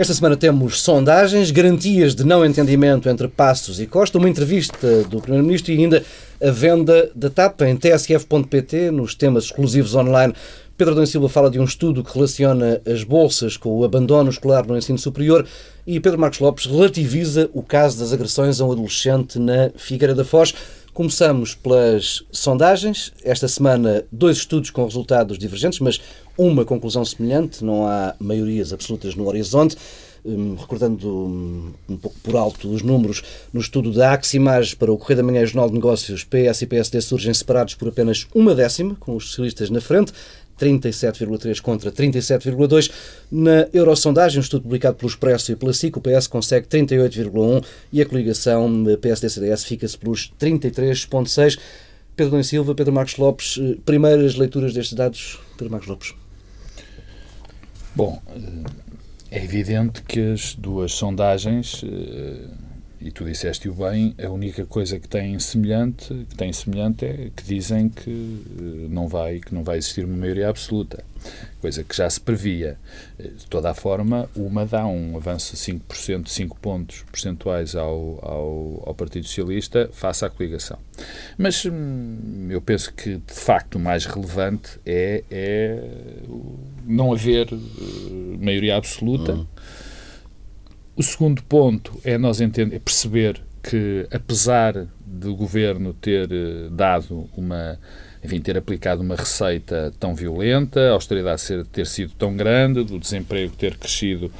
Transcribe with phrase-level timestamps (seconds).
[0.00, 5.20] Esta semana temos sondagens, garantias de não entendimento entre Passos e Costa, uma entrevista do
[5.20, 6.02] Primeiro-Ministro e ainda
[6.42, 10.32] a venda da TAP em tsf.pt nos temas exclusivos online.
[10.74, 14.66] Pedro Adão Silva fala de um estudo que relaciona as bolsas com o abandono escolar
[14.66, 15.46] no ensino superior
[15.86, 20.24] e Pedro Marcos Lopes relativiza o caso das agressões a um adolescente na Figueira da
[20.24, 20.54] Foz.
[20.94, 23.12] Começamos pelas sondagens.
[23.22, 26.00] Esta semana, dois estudos com resultados divergentes, mas
[26.40, 27.64] uma conclusão semelhante.
[27.64, 29.76] Não há maiorias absolutas no horizonte.
[30.24, 33.22] Hum, recordando um, um, pouco por alto os números,
[33.54, 36.66] no estudo da Aximage para o Correio da Manhã e Jornal de Negócios, PS e
[36.66, 40.12] PSD surgem separados por apenas uma décima, com os socialistas na frente.
[40.60, 42.90] 37,3 contra 37,2.
[43.32, 48.02] Na Eurosondagem, um estudo publicado pelo Expresso e pela SIC, o PS consegue 38,1 e
[48.02, 51.58] a coligação PSD-CDS fica-se pelos 33,6.
[52.14, 56.19] Pedro Dom Silva, Pedro Marcos Lopes, eh, primeiras leituras destes dados, Pedro Marcos Lopes.
[57.94, 62.48] Bom, eh, é evidente que as duas sondagens eh,
[63.00, 67.42] e tu disseste-o bem, a única coisa que tem semelhante, que tem semelhante é que
[67.42, 71.02] dizem que eh, não vai, que não vai existir uma maioria absoluta,
[71.60, 72.78] coisa que já se previa.
[73.18, 78.18] Eh, de toda a forma, uma dá um avanço de 5%, 5 pontos percentuais ao,
[78.22, 80.78] ao, ao Partido Socialista face à coligação.
[81.38, 85.82] Mas hum, eu penso que, de facto, o mais relevante é, é
[86.84, 87.56] não haver eh,
[88.38, 89.32] maioria absoluta.
[89.32, 89.46] Uhum
[91.00, 97.26] o segundo ponto é nós entender, é perceber que, apesar do governo ter eh, dado
[97.34, 97.78] uma,
[98.22, 102.98] enfim, ter aplicado uma receita tão violenta, a austeridade ser, ter sido tão grande, do
[102.98, 104.30] desemprego ter crescido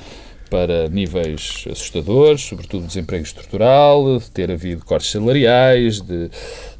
[0.50, 6.30] para níveis assustadores, sobretudo desemprego estrutural, de ter havido cortes salariais, de,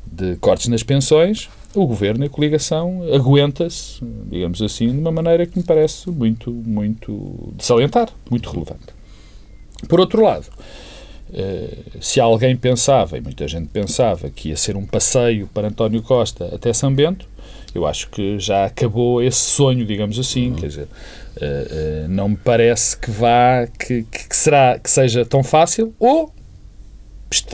[0.04, 5.46] de cortes nas pensões, o governo e a coligação aguenta-se, digamos assim, de uma maneira
[5.46, 8.92] que me parece muito, muito de salientar, muito relevante.
[9.88, 10.46] Por outro lado,
[12.00, 16.54] se alguém pensava, e muita gente pensava, que ia ser um passeio para António Costa
[16.54, 17.26] até São Bento,
[17.74, 20.50] eu acho que já acabou esse sonho, digamos assim.
[20.50, 20.56] Uhum.
[20.56, 20.88] Quer dizer,
[21.40, 26.32] eh, eh, não me parece que vá, que, que, será, que seja tão fácil, ou,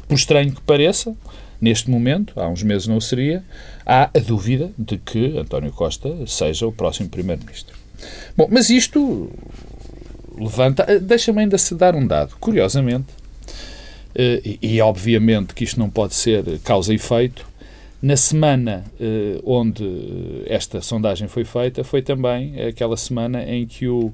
[0.08, 1.14] por estranho que pareça,
[1.60, 3.44] neste momento, há uns meses não seria,
[3.84, 7.76] há a dúvida de que António Costa seja o próximo Primeiro-Ministro.
[8.36, 9.30] Bom, mas isto
[10.38, 10.84] levanta.
[10.88, 12.36] Eh, deixa-me ainda se dar um dado.
[12.38, 13.25] Curiosamente, eh,
[14.18, 17.46] e, e, obviamente que isto não pode ser causa e efeito,
[18.00, 19.84] na semana eh, onde
[20.46, 24.12] esta sondagem foi feita, foi também aquela semana em que o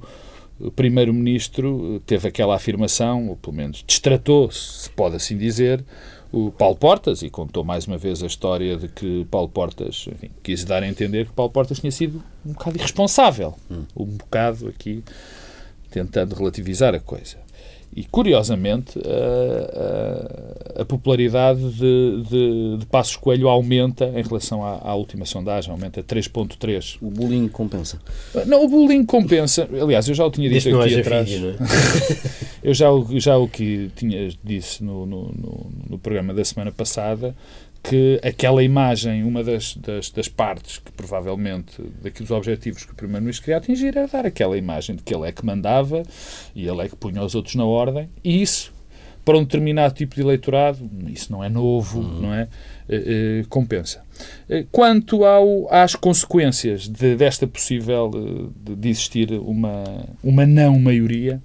[0.77, 5.85] Primeiro-Ministro teve aquela afirmação, ou pelo menos destratou, se pode assim dizer,
[6.33, 10.31] o Paulo Portas e contou mais uma vez a história de que Paulo Portas enfim,
[10.43, 13.55] quis dar a entender que Paulo Portas tinha sido um bocado irresponsável.
[13.71, 13.85] Hum.
[13.95, 15.05] Um bocado aqui
[15.91, 17.42] tentando relativizar a coisa.
[17.95, 24.81] E, curiosamente, a, a, a popularidade de, de, de, Passos Coelho aumenta em relação à,
[24.83, 26.97] à última sondagem, aumenta 3.3.
[27.03, 28.01] O bullying compensa?
[28.47, 29.69] Não, o bullying compensa.
[29.81, 31.29] Aliás, eu já o tinha dito Desde aqui atrás.
[31.29, 31.57] Filho, é?
[32.65, 32.87] eu já,
[33.17, 37.35] já o que tinha disse no, no, no, no programa da semana passada,
[37.82, 43.44] que aquela imagem, uma das, das, das, partes que provavelmente, daqueles objetivos que o Primeiro-Ministro
[43.44, 46.03] queria atingir, era dar aquela imagem de que ele é que mandava
[46.54, 48.72] e ele é que punha os outros na ordem, e isso,
[49.25, 52.20] para um determinado tipo de eleitorado, isso não é novo, uhum.
[52.20, 52.48] não é?
[52.88, 54.03] Uh, uh, compensa.
[54.49, 58.10] Uh, quanto ao, às consequências de, desta possível
[58.64, 59.84] de, de existir uma,
[60.22, 61.43] uma não maioria,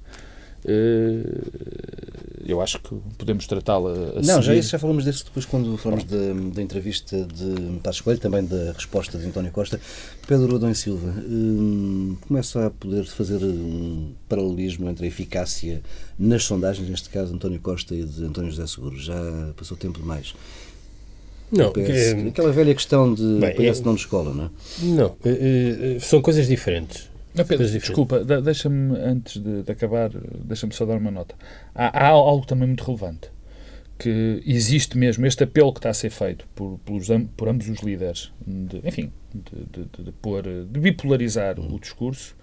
[2.47, 4.31] eu acho que podemos tratá-la assim.
[4.31, 8.46] Não, já isso já falamos disso depois quando falamos da entrevista de Passos Coelho, também
[8.46, 9.80] da resposta de António Costa.
[10.25, 15.82] Pedro Adão Silva, hum, começa a poder fazer um paralelismo entre a eficácia
[16.17, 18.97] nas sondagens, neste caso António Costa e de António José Seguro.
[18.97, 19.16] Já
[19.58, 20.34] passou tempo demais.
[21.52, 24.50] Não, é, aquela velha questão de bem, PS é, não de escola, não é?
[24.84, 27.06] Não, é, é, são coisas diferentes.
[27.37, 30.09] Não, Pedro, desculpa, deixa-me, antes de, de acabar,
[30.43, 31.35] deixa-me só dar uma nota.
[31.75, 33.29] Há, há, algo também muito relevante,
[33.97, 37.79] que existe mesmo este apelo que está a ser feito por, pelos, por ambos os
[37.79, 42.35] líderes, de, enfim, de, de, de, pôr, de bipolarizar o discurso,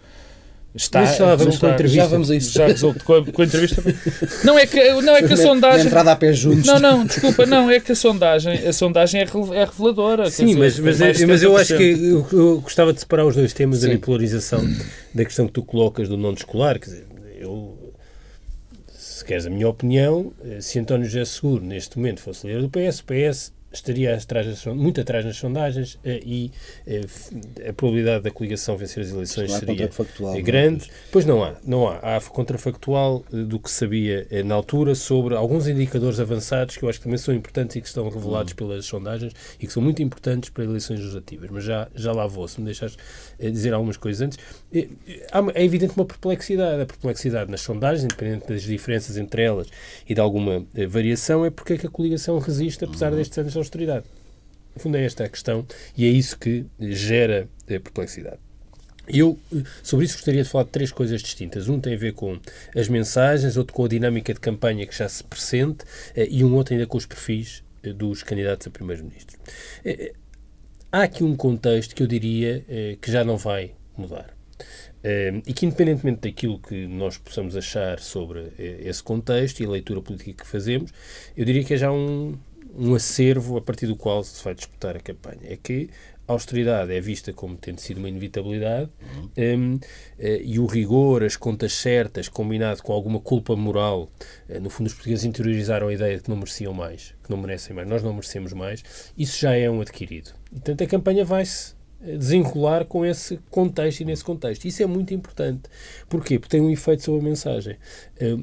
[0.75, 2.03] Está, já vamos com a entrevista.
[2.03, 2.53] Já vamos a isso.
[2.53, 3.81] Já resolve com a, com a entrevista.
[4.43, 5.87] Não é que, não é que a sondagem.
[5.87, 6.67] entrada a pé juntos.
[6.67, 10.31] Não, não, desculpa, não, é que a sondagem, a sondagem é, é reveladora.
[10.31, 13.37] Sim, dizer, mas, mas, é, mas eu acho que eu, eu, gostava de separar os
[13.37, 13.87] dois temas, Sim.
[13.87, 14.69] a bipolarização
[15.15, 16.79] da questão que tu colocas do não escolar.
[16.79, 17.07] Quer dizer,
[17.39, 17.79] eu,
[18.99, 23.01] se queres a minha opinião, se António José Seguro neste momento fosse líder do PS,
[23.01, 26.51] o PS estaria atrás, muito atrás nas sondagens eh, e
[26.87, 27.05] eh,
[27.69, 29.91] a probabilidade da coligação vencer as eleições seria
[30.35, 30.43] é?
[30.43, 30.91] grande.
[31.11, 32.17] Pois não há, não há.
[32.17, 36.99] Há contrafactual eh, do que sabia na altura sobre alguns indicadores avançados que eu acho
[36.99, 38.57] que também são importantes e que estão revelados uhum.
[38.57, 41.51] pelas sondagens e que são muito importantes para eleições legislativas.
[41.51, 42.97] Mas já, já lá vou, se me deixares
[43.39, 44.39] dizer algumas coisas antes.
[45.55, 46.83] É evidente uma perplexidade.
[46.83, 49.69] A perplexidade nas sondagens, independente das diferenças entre elas
[50.09, 53.19] e de alguma variação, é porque é que a coligação resiste apesar uhum.
[53.19, 54.07] destes anos austeridade.
[54.75, 55.67] No fundo, é esta a questão
[55.97, 58.39] e é isso que gera a perplexidade.
[59.07, 59.39] Eu,
[59.83, 61.69] sobre isso, gostaria de falar de três coisas distintas.
[61.69, 62.39] Um tem a ver com
[62.75, 65.85] as mensagens, outro com a dinâmica de campanha que já se pressente
[66.17, 69.39] eh, e um outro ainda com os perfis eh, dos candidatos a primeiro-ministro.
[69.85, 70.15] Eh,
[70.91, 72.65] há aqui um contexto que eu diria
[73.01, 74.33] que já não vai mudar.
[75.47, 80.45] e que, independentemente daquilo que nós possamos achar sobre esse contexto e a leitura política
[80.45, 80.91] que fazemos,
[81.37, 82.39] eu diria que é já um,
[82.77, 85.41] um acervo a partir do qual se vai disputar a campanha.
[85.45, 85.91] É que
[86.27, 89.31] a austeridade é vista como tendo sido uma inevitabilidade uhum.
[89.37, 89.81] um,
[90.19, 94.11] eh, e o rigor, as contas certas, combinado com alguma culpa moral,
[94.49, 97.37] uh, no fundo os portugueses interiorizaram a ideia de que não mereciam mais, que não
[97.37, 98.83] merecem mais, nós não merecemos mais,
[99.19, 100.33] isso já é um adquirido.
[100.51, 104.65] Portanto, a campanha vai-se eh, desenrolar com esse contexto e nesse contexto.
[104.65, 105.63] Isso é muito importante.
[106.09, 106.39] Porquê?
[106.39, 107.77] Porque tem um efeito sobre a mensagem.
[108.21, 108.43] Uh,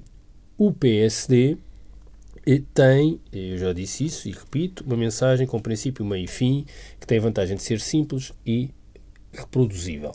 [0.56, 1.58] o PSD
[2.74, 6.66] tem, eu já disse isso e repito, uma mensagem com princípio, meio e fim,
[7.00, 8.70] que tem a vantagem de ser simples e
[9.32, 10.12] reproduzível.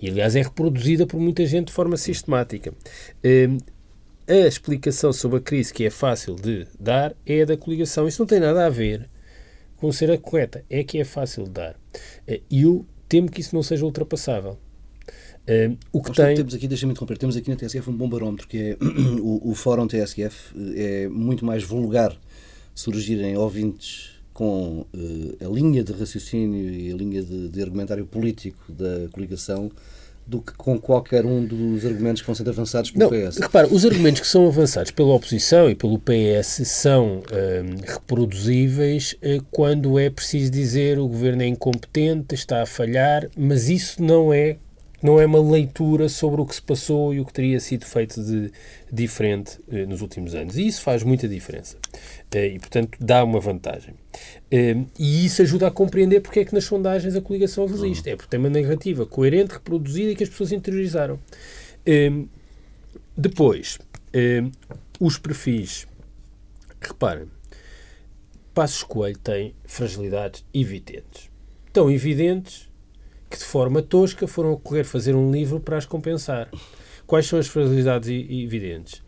[0.00, 2.72] E, aliás, é reproduzida por muita gente de forma sistemática.
[3.24, 3.58] Hum,
[4.26, 8.08] a explicação sobre a crise que é fácil de dar é a da coligação.
[8.08, 9.08] Isso não tem nada a ver
[9.76, 10.64] com ser a correta.
[10.70, 11.76] É que é fácil de dar.
[12.50, 14.58] E eu temo que isso não seja ultrapassável.
[15.46, 16.36] Uh, o que tem...
[16.36, 18.76] temos aqui, deixa-me interromper, temos aqui na TSF um bom barómetro, que é
[19.20, 22.16] o, o Fórum TSF, é muito mais vulgar
[22.74, 28.72] surgirem ouvintes com uh, a linha de raciocínio e a linha de, de, argumentário político
[28.72, 29.70] da coligação
[30.26, 33.36] do que com qualquer um dos argumentos que vão sendo avançados pelo Não, PS.
[33.36, 37.22] Repara, os argumentos que são avançados pela oposição e pelo PS são uh,
[37.86, 44.02] reproduzíveis uh, quando é preciso dizer o governo é incompetente, está a falhar, mas isso
[44.02, 44.56] não é
[45.04, 48.24] não é uma leitura sobre o que se passou e o que teria sido feito
[48.24, 48.50] de
[48.90, 50.56] diferente eh, nos últimos anos.
[50.56, 51.76] E isso faz muita diferença.
[52.32, 53.92] Eh, e, portanto, dá uma vantagem.
[54.50, 58.08] Eh, e isso ajuda a compreender porque é que nas sondagens a coligação resiste.
[58.08, 61.20] É porque tem uma narrativa coerente, reproduzida e que as pessoas interiorizaram.
[63.14, 63.78] Depois,
[64.98, 65.86] os perfis.
[66.80, 67.28] Reparem,
[68.54, 71.28] Passos Coelho tem fragilidades evidentes.
[71.74, 72.72] Tão evidentes
[73.34, 76.48] que de forma tosca foram a correr fazer um livro para as compensar.
[77.04, 79.02] Quais são as fragilidades evidentes?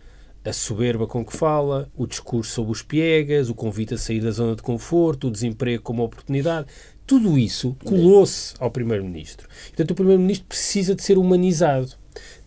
[0.45, 4.33] A soberba com que fala, o discurso sobre os piegas, o convite a sair da
[4.33, 6.67] zona de conforto, o desemprego como oportunidade.
[7.07, 9.49] Tudo isso colou-se ao Primeiro-Ministro.
[9.69, 11.93] Portanto, o Primeiro-Ministro precisa de ser humanizado.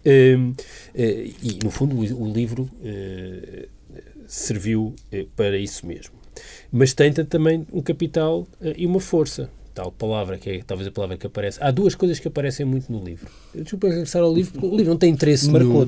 [0.06, 0.56] Uh, uh,
[0.96, 3.70] e, no fundo, o, livro uh,
[4.28, 6.14] serviu eh, para isso mesmo.
[6.72, 9.50] Mas tem também um capital eh, e uma força
[9.80, 11.58] tal palavra, que é talvez a palavra que aparece.
[11.62, 13.32] Há duas coisas que aparecem muito no livro.
[13.56, 15.86] Desculpa regressar ao livro, porque o livro não tem interesse nenhum.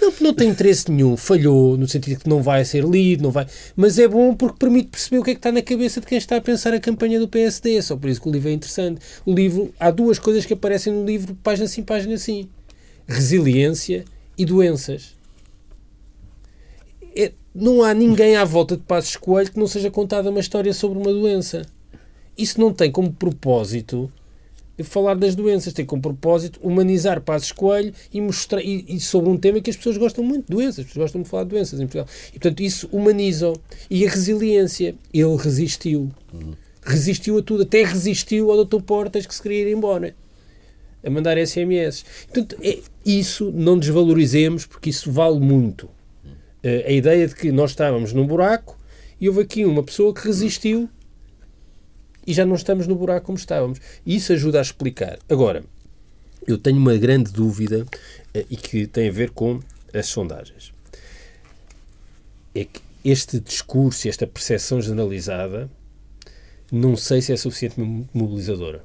[0.00, 1.14] Não, não tem interesse nenhum.
[1.14, 3.46] Falhou, no sentido que não vai ser lido, não vai.
[3.76, 6.16] Mas é bom porque permite perceber o que é que está na cabeça de quem
[6.16, 7.76] está a pensar a campanha do PSD.
[7.76, 9.02] É só por isso que o livro é interessante.
[9.26, 12.48] O livro, há duas coisas que aparecem no livro, página sim, página sim:
[13.06, 14.06] resiliência
[14.38, 15.14] e doenças.
[17.14, 20.72] É, não há ninguém à volta de Passos Coelho que não seja contada uma história
[20.72, 21.73] sobre uma doença
[22.36, 24.10] isso não tem como propósito
[24.82, 29.36] falar das doenças, tem como propósito humanizar Passos Coelho e mostrar e, e, sobre um
[29.36, 31.84] tema que as pessoas gostam muito doenças, as pessoas gostam de falar de doenças em
[31.84, 32.08] Portugal.
[32.28, 33.52] E portanto isso humaniza
[33.88, 36.10] e a resiliência, ele resistiu.
[36.82, 38.82] Resistiu a tudo, até resistiu ao Dr.
[38.82, 40.14] Portas que se queria ir embora
[41.04, 42.04] a mandar SMS.
[42.24, 45.84] Portanto, é, isso não desvalorizemos porque isso vale muito.
[45.84, 48.78] Uh, a ideia de que nós estávamos num buraco
[49.20, 50.88] e houve aqui uma pessoa que resistiu
[52.26, 53.80] e já não estamos no buraco como estávamos.
[54.04, 55.18] E isso ajuda a explicar.
[55.28, 55.64] Agora,
[56.46, 57.86] eu tenho uma grande dúvida
[58.32, 59.60] eh, e que tem a ver com
[59.92, 60.72] as sondagens.
[62.54, 65.68] É que este discurso, esta percepção generalizada,
[66.72, 68.82] não sei se é suficientemente mobilizadora.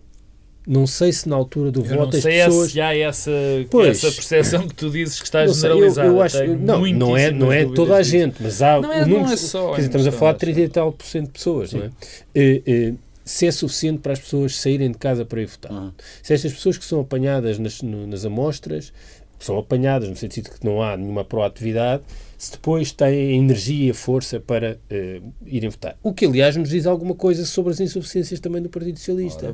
[0.67, 2.71] Não sei se na altura do eu voto as pessoas.
[2.71, 3.31] Se há essa,
[3.71, 6.07] pois, essa percepção que tu dizes que está generalizada.
[6.07, 8.79] Eu, eu acho, não, não é, não é toda a gente, mas há.
[8.79, 9.71] Não é, número, não é só.
[9.71, 11.77] Dizer, estamos a falar de 30 e tal por cento de pessoas, Sim.
[11.77, 11.91] não é?
[12.35, 12.93] E, e,
[13.29, 15.71] se é suficiente para as pessoas saírem de casa para ir votar.
[15.71, 15.91] Uhum.
[16.23, 18.91] Se estas pessoas que são apanhadas nas, nas amostras
[19.39, 22.01] são apanhadas, no sentido que não há nenhuma proatividade,
[22.39, 25.95] se depois têm energia e força para uh, irem votar.
[26.01, 29.53] O que, aliás, nos diz alguma coisa sobre as insuficiências também do Partido Socialista.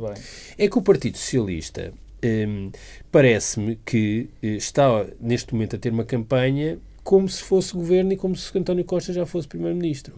[0.57, 2.71] É que o Partido Socialista um,
[3.11, 8.17] parece-me que uh, está, neste momento, a ter uma campanha como se fosse governo e
[8.17, 10.15] como se António Costa já fosse primeiro-ministro.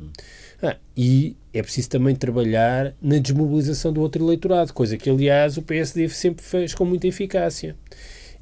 [0.61, 5.61] Ah, e é preciso também trabalhar na desmobilização do outro eleitorado, coisa que, aliás, o
[5.61, 7.75] PSD sempre fez com muita eficácia.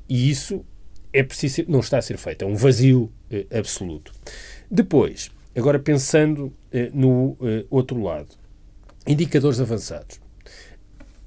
[0.07, 0.63] E isso
[1.11, 4.11] é preciso, não está a ser feito, é um vazio eh, absoluto.
[4.69, 8.29] Depois, agora pensando eh, no eh, outro lado,
[9.07, 10.19] indicadores avançados.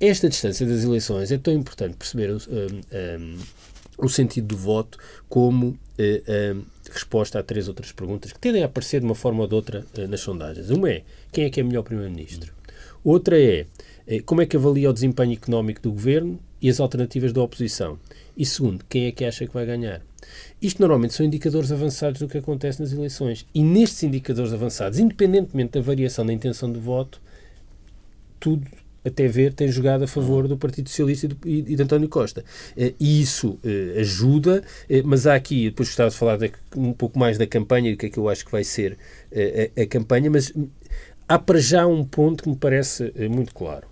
[0.00, 3.38] Esta distância das eleições é tão importante perceber um, um,
[3.98, 4.96] o sentido do voto
[5.28, 9.48] como uh, resposta a três outras perguntas que tendem a aparecer de uma forma ou
[9.48, 10.70] de outra uh, nas sondagens.
[10.70, 11.02] Uma é
[11.32, 12.52] quem é que é melhor Primeiro-Ministro?
[13.04, 13.66] Outra é
[14.24, 17.98] como é que avalia o desempenho económico do governo e as alternativas da oposição?
[18.36, 20.00] E segundo, quem é que acha que vai ganhar?
[20.62, 23.46] Isto normalmente são indicadores avançados do que acontece nas eleições.
[23.54, 27.20] E nestes indicadores avançados, independentemente da variação da intenção de voto,
[28.40, 28.66] tudo
[29.08, 32.44] até ver, tem jogado a favor do Partido Socialista e, do, e, de António Costa.
[32.76, 36.92] Eh, e isso eh, ajuda, eh, mas há aqui, depois gostava de falar de, um
[36.92, 38.96] pouco mais da campanha e do que é que eu acho que vai ser
[39.32, 40.52] a, a campanha, mas
[41.28, 43.86] há para já um ponto que me parece muito claro.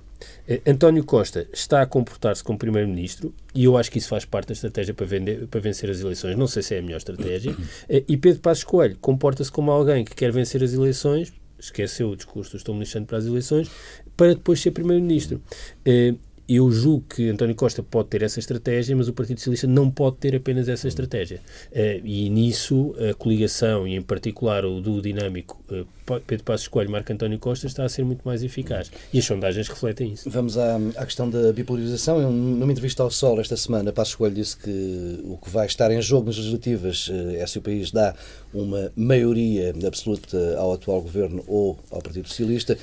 [0.66, 4.52] António Costa está a comportar-se como Primeiro-Ministro e eu acho que isso faz parte da
[4.54, 6.36] estratégia para, vender, para vencer as eleições.
[6.36, 7.54] Não sei se é a melhor estratégia.
[8.08, 12.56] E Pedro Passos Coelho comporta-se como alguém que quer vencer as eleições, esqueceu o discurso,
[12.56, 13.70] estou-me lixando para as eleições,
[14.16, 15.40] para depois ser Primeiro-Ministro.
[15.84, 16.14] Eh,
[16.48, 20.16] eu julgo que António Costa pode ter essa estratégia, mas o Partido Socialista não pode
[20.18, 21.40] ter apenas essa estratégia.
[21.72, 25.86] Uh, e nisso, a coligação, e em particular o duo dinâmico uh,
[26.24, 28.92] Pedro Passos Coelho Marco António Costa, está a ser muito mais eficaz.
[29.12, 30.30] E as sondagens refletem isso.
[30.30, 32.30] Vamos à, à questão da bipolarização.
[32.30, 36.00] Numa entrevista ao Sol esta semana, Passos Coelho disse que o que vai estar em
[36.00, 38.14] jogo nas legislativas uh, é se o país dá
[38.54, 42.78] uma maioria absoluta ao atual governo ou ao Partido Socialista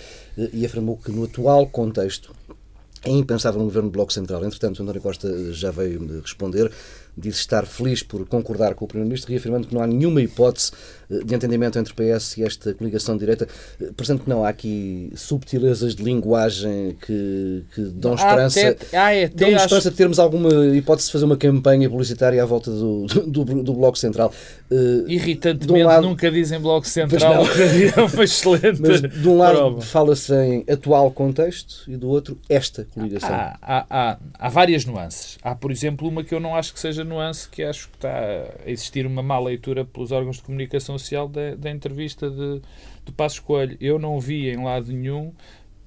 [0.51, 2.33] e afirmou que no atual contexto
[3.03, 4.43] é impensável um governo de Bloco Central.
[4.43, 6.71] Entretanto, António Costa já veio responder
[7.15, 10.71] disse estar feliz por concordar com o Primeiro-Ministro, reafirmando que não há nenhuma hipótese
[11.09, 13.47] eh, de entendimento entre o PS e esta coligação de direita.
[13.79, 19.49] Eh, portanto, não há aqui subtilezas de linguagem que, que dão esperança, até, até, dão
[19.49, 19.91] esperança acho...
[19.91, 23.97] de termos alguma hipótese de fazer uma campanha publicitária à volta do, do, do Bloco
[23.97, 24.33] Central.
[24.71, 27.43] Uh, Irritantemente, um lado, nunca dizem Bloco Central,
[27.95, 32.85] é uma excelente Mas, de um lado fala-se em atual contexto e do outro esta
[32.85, 33.29] coligação.
[33.29, 35.37] Há, há, há, há várias nuances.
[35.43, 38.19] Há, por exemplo, uma que eu não acho que seja nuance que acho que está
[38.65, 42.61] a existir uma má leitura pelos órgãos de comunicação social da, da entrevista de,
[43.05, 43.77] de Passos Coelho.
[43.79, 45.33] Eu não vi em lado nenhum,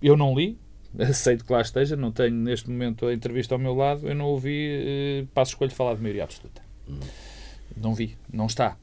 [0.02, 0.58] eu não li,
[0.99, 4.26] aceito que lá esteja, não tenho neste momento a entrevista ao meu lado, eu não
[4.26, 6.62] ouvi eh, Passos Coelho falar de maioria absoluta.
[6.88, 7.00] Hum.
[7.76, 8.76] Não vi, não está.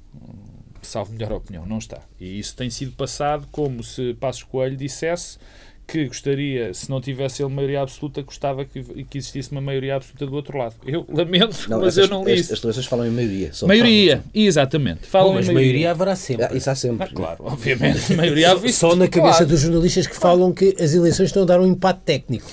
[0.81, 2.01] Salvo melhor opinião, não está.
[2.19, 5.39] E isso tem sido passado como se Passos Coelho dissesse
[5.85, 10.25] que gostaria, se não tivesse ele maioria absoluta, gostava que, que existisse uma maioria absoluta
[10.25, 10.75] do outro lado.
[10.85, 12.53] Eu lamento, não, mas essas, eu não li isso.
[12.53, 13.51] As declarações falam em maioria.
[13.67, 15.05] maioria, falam, exatamente.
[15.05, 15.65] Falam Bom, mas maioria.
[15.65, 16.45] maioria haverá sempre.
[16.45, 17.07] Ah, isso há sempre.
[17.07, 18.13] Ah, claro, obviamente.
[18.15, 19.45] maioria só, só na cabeça claro.
[19.47, 22.49] dos jornalistas que falam que as eleições estão a dar um empate técnico.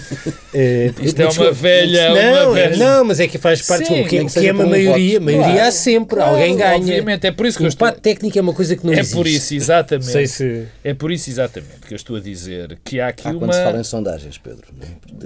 [0.54, 2.14] é, Isto é uma velha...
[2.14, 2.76] Não, uma velha...
[2.76, 3.86] não, mas é que faz parte...
[3.86, 5.18] Sim, o que, que é uma maioria?
[5.18, 5.68] Um maioria claro.
[5.68, 6.16] há sempre.
[6.16, 6.76] Claro, Alguém ganha.
[6.76, 8.02] Obviamente, é por isso que o empate estou...
[8.02, 9.14] técnico é uma coisa que não é existe.
[9.14, 10.10] É por isso, exatamente.
[10.10, 10.66] Sei se...
[10.84, 13.52] É por isso, exatamente, que eu estou a dizer que há aqui há uma quando
[13.54, 14.66] se fala em sondagens, Pedro.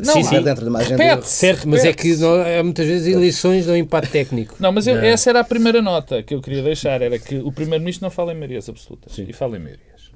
[0.04, 0.42] Não, sim, sim.
[0.42, 1.02] dentro de uma agenda.
[1.02, 4.56] Repete, certo, mas é que não, há muitas vezes eleições dão impacto técnico.
[4.58, 5.02] Não, mas eu, não.
[5.02, 8.32] essa era a primeira nota que eu queria deixar, era que o Primeiro-Ministro não fala
[8.32, 9.26] em maiorias absolutas sim.
[9.28, 10.10] e fala em maiorias.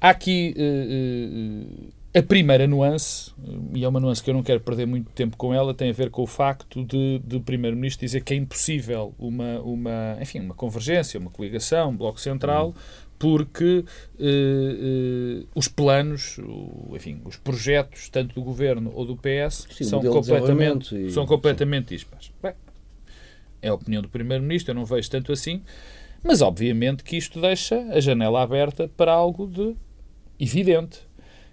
[0.00, 3.32] Há aqui uh, uh, a primeira nuance,
[3.74, 5.92] e é uma nuance que eu não quero perder muito tempo com ela, tem a
[5.92, 10.40] ver com o facto de, de o Primeiro-Ministro dizer que é impossível uma, uma, enfim,
[10.40, 13.84] uma convergência, uma coligação, um bloco central, hum porque
[14.18, 19.84] uh, uh, os planos, o, enfim, os projetos, tanto do Governo ou do PS, sim,
[19.84, 21.10] são, completamente, e...
[21.10, 22.30] são completamente dispares.
[22.42, 22.52] Bem,
[23.62, 25.62] é a opinião do Primeiro-Ministro, eu não vejo tanto assim,
[26.22, 29.74] mas obviamente que isto deixa a janela aberta para algo de
[30.38, 31.00] evidente,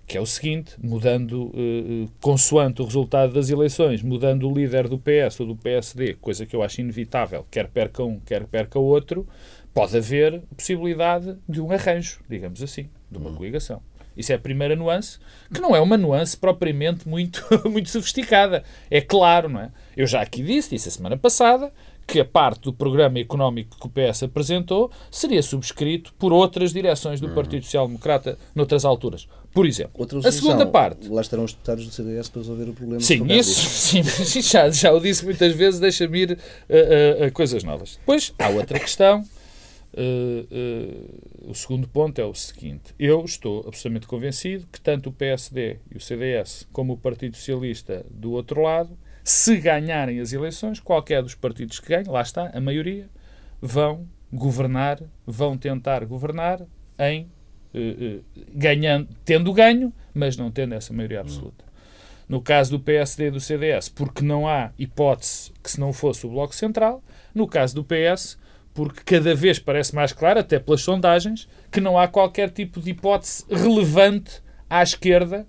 [0.06, 5.00] que é o seguinte, mudando, uh, consoante o resultado das eleições, mudando o líder do
[5.00, 9.26] PS ou do PSD, coisa que eu acho inevitável, quer perca um, quer perca outro,
[9.74, 13.36] pode haver possibilidade de um arranjo, digamos assim, de uma hum.
[13.36, 13.82] coligação.
[14.16, 15.18] Isso é a primeira nuance,
[15.52, 18.64] que não é uma nuance propriamente muito, muito sofisticada.
[18.90, 19.72] É claro, não é?
[19.98, 21.74] Eu já aqui disse, disse a semana passada,
[22.06, 27.20] que a parte do programa económico que o PS apresentou seria subscrito por outras direções
[27.20, 29.28] do Partido Social Democrata noutras alturas.
[29.54, 31.08] Por exemplo, a segunda parte.
[31.08, 33.02] Lá estarão os deputados do CDS para resolver o problema.
[33.02, 33.70] Sim, isso
[34.26, 36.40] sim, já, já o disse muitas vezes, deixa-me ir
[36.70, 37.98] a, a, a, coisas novas.
[37.98, 39.24] Depois há outra questão.
[39.96, 45.14] Uh, uh, o segundo ponto é o seguinte: eu estou absolutamente convencido que tanto o
[45.14, 50.80] PSD e o CDS como o Partido Socialista do outro lado se ganharem as eleições,
[50.80, 53.08] qualquer dos partidos que ganhe, lá está, a maioria,
[53.62, 56.62] vão governar, vão tentar governar
[57.00, 57.30] em
[57.74, 58.24] uh,
[58.54, 61.64] ganhando, tendo ganho, mas não tendo essa maioria absoluta.
[62.28, 66.26] No caso do PSD e do CDS, porque não há hipótese que se não fosse
[66.26, 67.04] o Bloco Central.
[67.36, 68.38] No caso do PS,
[68.74, 72.92] porque cada vez parece mais claro, até pelas sondagens, que não há qualquer tipo de
[72.92, 75.48] hipótese relevante à esquerda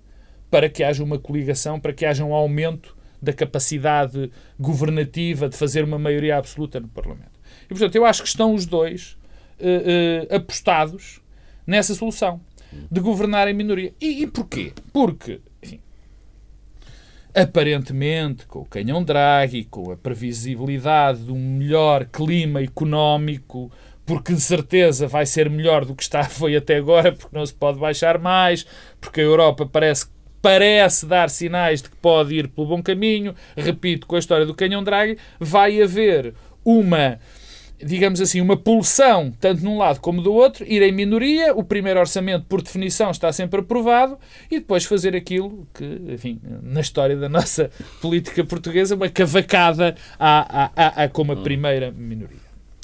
[0.49, 5.83] para que haja uma coligação, para que haja um aumento da capacidade governativa de fazer
[5.83, 7.39] uma maioria absoluta no Parlamento.
[7.65, 9.17] E, portanto, eu acho que estão os dois
[9.59, 11.21] uh, uh, apostados
[11.65, 12.39] nessa solução
[12.91, 13.93] de governar em minoria.
[13.99, 14.73] E, e porquê?
[14.93, 15.41] Porque,
[17.35, 23.69] aparentemente, com o canhão Draghi, com a previsibilidade de um melhor clima económico,
[24.05, 27.53] porque de certeza vai ser melhor do que está foi até agora, porque não se
[27.53, 28.65] pode baixar mais,
[29.01, 30.07] porque a Europa parece
[30.41, 33.33] parece dar sinais de que pode ir pelo bom caminho.
[33.57, 37.19] Repito, com a história do canhão Draghi, vai haver uma
[37.85, 41.99] digamos assim, uma pulsão, tanto num lado como do outro, ir em minoria, o primeiro
[41.99, 44.17] orçamento, por definição, está sempre aprovado,
[44.49, 47.69] e depois fazer aquilo que, enfim, na história da nossa
[48.01, 52.39] política portuguesa, uma cavacada à, à, à, como a primeira minoria,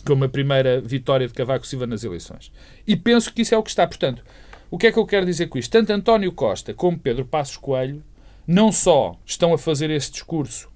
[0.06, 2.52] como a primeira vitória de Cavaco Silva nas eleições.
[2.86, 3.88] E penso que isso é o que está.
[3.88, 4.24] Portanto,
[4.70, 5.72] o que é que eu quero dizer com isto?
[5.72, 8.04] Tanto António Costa como Pedro Passos Coelho
[8.46, 10.71] não só estão a fazer esse discurso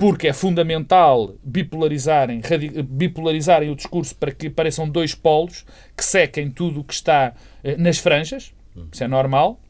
[0.00, 2.40] porque é fundamental bipolarizarem,
[2.88, 7.76] bipolarizarem o discurso para que pareçam dois polos que sequem tudo o que está eh,
[7.76, 8.54] nas franjas,
[8.90, 9.60] isso é normal,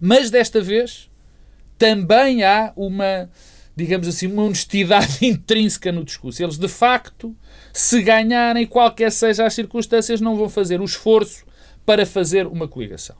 [0.00, 1.10] mas desta vez
[1.76, 3.28] também há uma,
[3.76, 6.42] digamos assim, uma honestidade intrínseca no discurso.
[6.42, 7.36] Eles, de facto,
[7.70, 11.44] se ganharem, qualquer seja as circunstâncias, não vão fazer o esforço
[11.84, 13.16] para fazer uma coligação.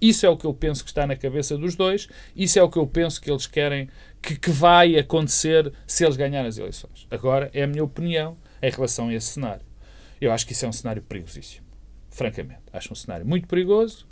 [0.00, 2.70] Isso é o que eu penso que está na cabeça dos dois, isso é o
[2.70, 3.88] que eu penso que eles querem
[4.22, 7.06] que, que vai acontecer se eles ganharem as eleições.
[7.10, 9.64] Agora, é a minha opinião em relação a esse cenário.
[10.20, 11.66] Eu acho que isso é um cenário perigosíssimo.
[12.10, 12.62] Francamente.
[12.72, 14.06] Acho um cenário muito perigoso.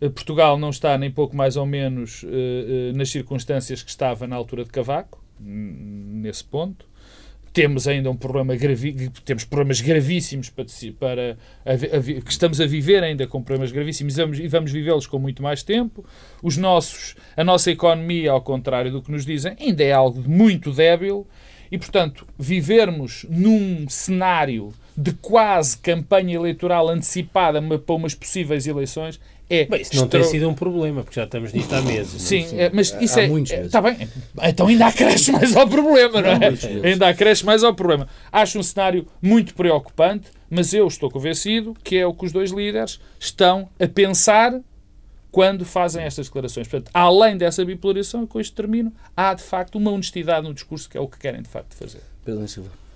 [0.00, 4.26] Eh, Portugal não está nem pouco mais ou menos uh, uh, nas circunstâncias que estava
[4.26, 6.87] na altura de Cavaco, nesse ponto
[7.58, 10.64] temos ainda um problema gravi temos problemas gravíssimos para,
[10.96, 15.08] para a, a, que estamos a viver ainda com problemas gravíssimos e vamos, vamos vivê-los
[15.08, 16.04] com muito mais tempo.
[16.40, 20.72] Os nossos, a nossa economia, ao contrário do que nos dizem, ainda é algo muito
[20.72, 21.26] débil
[21.68, 29.64] e, portanto, vivermos num cenário de quase campanha eleitoral antecipada para umas possíveis eleições é
[29.64, 32.20] Bem, isso não tem sido um problema, porque já estamos nisto há meses.
[32.20, 33.64] Sim, é, mas isso há é.
[33.64, 34.08] Está é, bem.
[34.42, 36.86] Então ainda acresce mais ao problema, não, é?
[36.86, 38.08] Ainda acresce mais ao problema.
[38.30, 42.50] Acho um cenário muito preocupante, mas eu estou convencido que é o que os dois
[42.50, 44.60] líderes estão a pensar
[45.30, 46.68] quando fazem estas declarações.
[46.68, 50.90] Portanto, além dessa bipolarização, e com isto termino, há de facto uma honestidade no discurso
[50.90, 52.02] que é o que querem de facto fazer.
[52.22, 52.87] Pedro Silva.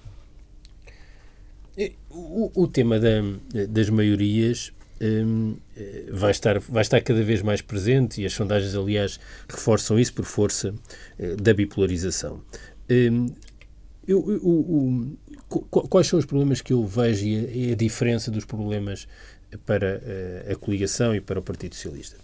[2.14, 3.22] O, o tema da,
[3.68, 4.72] das maiorias
[5.02, 9.98] um, eh, vai, estar, vai estar cada vez mais presente e as sondagens, aliás, reforçam
[9.98, 10.74] isso por força
[11.18, 12.40] uh, da bipolarização.
[12.88, 13.32] Um,
[14.06, 15.16] eu, o,
[15.88, 19.08] quais são os problemas que eu vejo e a, a diferença dos problemas
[19.66, 22.16] para uh, a coligação e para o Partido Socialista?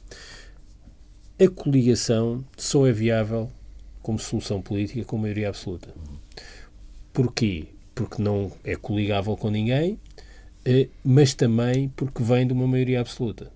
[1.40, 3.50] A coligação só é viável
[4.02, 5.88] como solução política com maioria absoluta.
[7.12, 7.68] Porquê?
[7.98, 9.98] Porque não é coligável com ninguém
[10.64, 13.50] eh, mas também porque vem de uma maioria absoluta.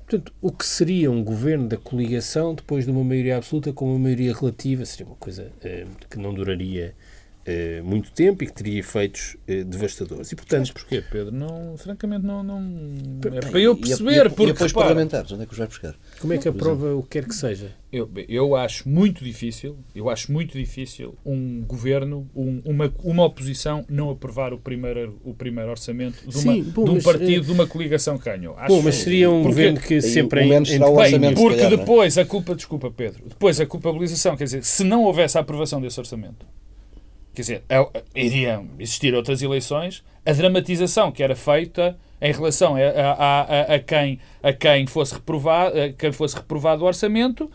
[0.00, 3.98] Portanto, o que seria um governo da coligação depois de uma maioria absoluta com uma
[3.98, 6.96] maioria relativa seria uma coisa eh, que não duraria
[7.44, 10.30] eh, muito tempo e que teria efeitos eh, devastadores.
[10.30, 11.34] E, portanto, Mas porquê, Pedro?
[11.34, 14.26] Não, francamente, não, não é para eu perceber.
[14.26, 15.94] E, porque, e depois parlamentares, onde é que os vai buscar?
[16.20, 17.72] Como é que aprova o que quer que seja?
[17.92, 23.84] Eu, eu acho muito difícil, eu acho muito difícil um governo, um, uma, uma oposição
[23.86, 27.44] não aprovar o primeiro, o primeiro orçamento de, uma, Sim, bom, de um mas, partido,
[27.44, 28.56] de uma coligação que ganhou.
[28.56, 30.42] Acho, bom, mas seria um porque, governo que sempre...
[30.42, 31.76] Em, em, o orçamento, porque calhar, é?
[31.76, 35.78] depois a culpa, desculpa Pedro, depois a culpabilização, quer dizer, se não houvesse a aprovação
[35.78, 36.46] desse orçamento,
[37.34, 37.78] quer dizer, é
[38.14, 43.78] iriam existir outras eleições, a dramatização que era feita em relação a, a, a, a
[43.80, 47.50] quem, a quem, fosse reprovado, a quem fosse reprovado o orçamento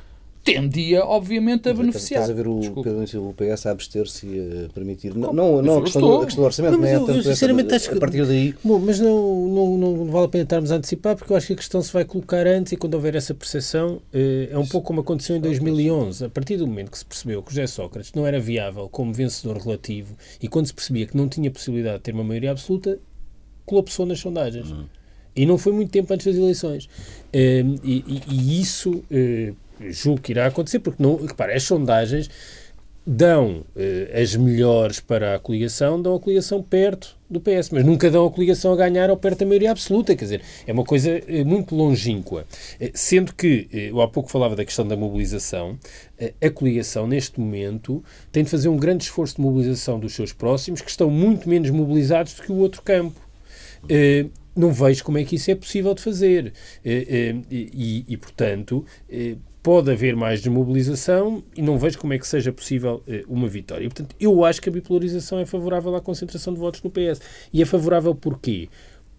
[0.54, 2.22] tendia, obviamente, a beneficiar.
[2.22, 5.14] Estás a ver o, o PS a abster-se e a permitir.
[5.14, 7.74] Não, não, não a, questão do, a questão do orçamento, não, mas eu, eu, sinceramente
[7.74, 7.98] acho que.
[7.98, 8.56] A partir daí.
[8.64, 11.54] Bom, mas não, não, não vale a pena estarmos a antecipar, porque eu acho que
[11.54, 14.88] a questão se vai colocar antes e quando houver essa percepção, eh, é um pouco
[14.88, 16.26] como aconteceu em 2011.
[16.26, 19.14] A partir do momento que se percebeu que o José Sócrates não era viável como
[19.14, 23.00] vencedor relativo e quando se percebia que não tinha possibilidade de ter uma maioria absoluta,
[23.66, 24.72] colapsou nas sondagens.
[24.72, 24.86] Uhum.
[25.36, 26.90] E não foi muito tempo antes das eleições.
[27.34, 32.30] Eh, e, e, e isso eh, julgo que irá acontecer, porque não, repara, as sondagens
[33.10, 38.12] dão eh, as melhores para a coligação, dão a coligação perto do PS, mas nunca
[38.12, 41.12] dão a coligação a ganhar ou perto da maioria absoluta, quer dizer, é uma coisa
[41.26, 42.46] eh, muito longínqua.
[42.82, 45.80] Eh, sendo que, eh, eu há pouco falava da questão da mobilização,
[46.20, 50.34] eh, a coligação, neste momento, tem de fazer um grande esforço de mobilização dos seus
[50.34, 53.22] próximos, que estão muito menos mobilizados do que o outro campo.
[53.88, 56.52] Eh, não vejo como é que isso é possível de fazer.
[56.84, 58.84] E, e, e portanto,
[59.62, 63.84] pode haver mais desmobilização e não vejo como é que seja possível eh, uma vitória.
[63.84, 67.22] E, portanto, eu acho que a bipolarização é favorável à concentração de votos no PS.
[67.52, 68.70] E é favorável porquê?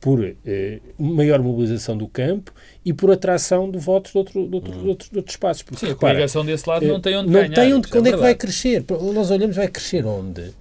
[0.00, 2.52] Por eh, maior mobilização do campo
[2.84, 4.82] e por atração de votos de, outro, de, outro, hum.
[4.82, 5.62] de, outros, de outros espaços.
[5.62, 7.54] Porque, Sim, repara, a coligação desse lado não tem onde não ganhar.
[7.54, 8.84] Tem onde, onde é, é que vai crescer?
[9.12, 10.54] Nós olhamos, vai crescer onde?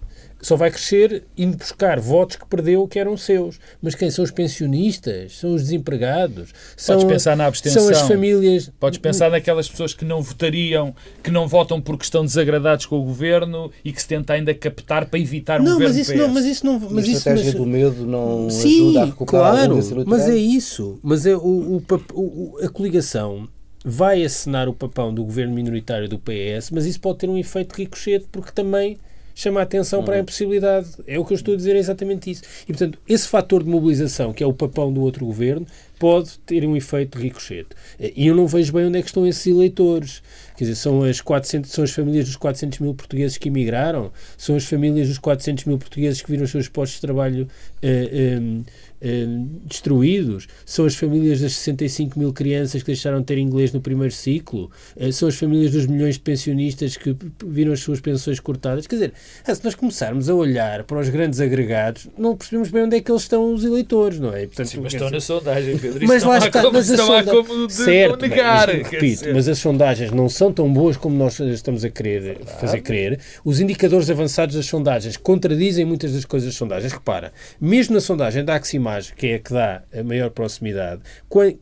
[0.47, 3.59] Só vai crescer indo buscar votos que perdeu que eram seus.
[3.81, 5.37] Mas quem são os pensionistas?
[5.39, 6.53] São os desempregados?
[6.77, 7.81] São, Podes pensar na abstenção.
[7.81, 8.71] São as famílias.
[8.79, 13.03] Podes pensar naquelas pessoas que não votariam, que não votam porque estão desagradados com o
[13.03, 16.27] governo e que se tenta ainda captar para evitar um não, governo mas isso não,
[16.29, 17.53] mas isso não, mas a estratégia mas...
[17.55, 20.97] do medo não Sim, ajuda a recuperar claro, mas é isso.
[21.03, 21.83] Mas é o, o,
[22.13, 23.49] o, a coligação
[23.83, 27.73] vai assinar o papão do governo minoritário do PS, mas isso pode ter um efeito
[27.73, 28.97] ricochete porque também
[29.37, 30.05] chama a atenção uhum.
[30.05, 30.87] para a impossibilidade.
[31.05, 32.41] É o que eu estou a dizer, é exatamente isso.
[32.63, 35.67] E, portanto, esse fator de mobilização, que é o papão do outro governo,
[35.99, 37.69] pode ter um efeito ricochete.
[37.99, 40.23] E eu não vejo bem onde é que estão esses eleitores.
[40.55, 44.11] Quer dizer, são as, 400, são as famílias dos 400 mil portugueses que emigraram?
[44.35, 47.47] São as famílias dos 400 mil portugueses que viram os seus postos de trabalho
[47.83, 48.65] uh,
[48.99, 49.27] eh,
[49.65, 54.13] destruídos, são as famílias das 65 mil crianças que deixaram de ter inglês no primeiro
[54.13, 58.87] ciclo, uh, são as famílias dos milhões de pensionistas que viram as suas pensões cortadas.
[58.87, 59.13] Quer dizer,
[59.45, 63.01] ah, se nós começarmos a olhar para os grandes agregados, não percebemos bem onde é
[63.01, 64.47] que eles estão os eleitores, não é?
[64.47, 66.07] Portanto, Sim, mas estão na sondagem, Pedro.
[66.07, 67.31] Mas lá está, como, mas não sonda...
[67.31, 68.67] como de certo, negar.
[68.67, 72.81] Mas, repito, mas as sondagens não são tão boas como nós estamos a querer fazer
[72.81, 73.19] crer.
[73.45, 76.91] Os indicadores avançados das sondagens contradizem muitas das coisas das sondagens.
[76.91, 77.31] Repara,
[77.61, 81.01] mesmo na sondagem da Aximar imagem, que é que dá a maior proximidade,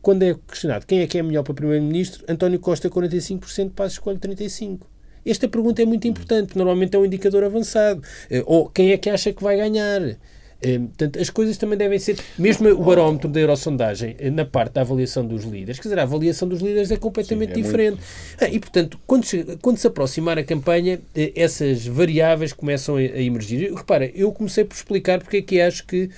[0.00, 4.18] quando é questionado quem é que é melhor para Primeiro-Ministro, António Costa 45%, Passos escolhe
[4.18, 4.80] 35%.
[5.24, 8.00] Esta pergunta é muito importante, normalmente é um indicador avançado.
[8.30, 10.16] Eh, ou quem é que acha que vai ganhar?
[10.60, 12.18] Eh, portanto, as coisas também devem ser.
[12.38, 16.02] Mesmo o barómetro da Eurosondagem, eh, na parte da avaliação dos líderes, quer dizer, a
[16.02, 18.00] avaliação dos líderes é completamente Sim, é diferente.
[18.40, 22.98] Ah, e, portanto, quando se, quando se aproximar a campanha, eh, essas variáveis começam a,
[22.98, 23.72] a emergir.
[23.74, 26.10] Repara, eu comecei por explicar porque é que acho que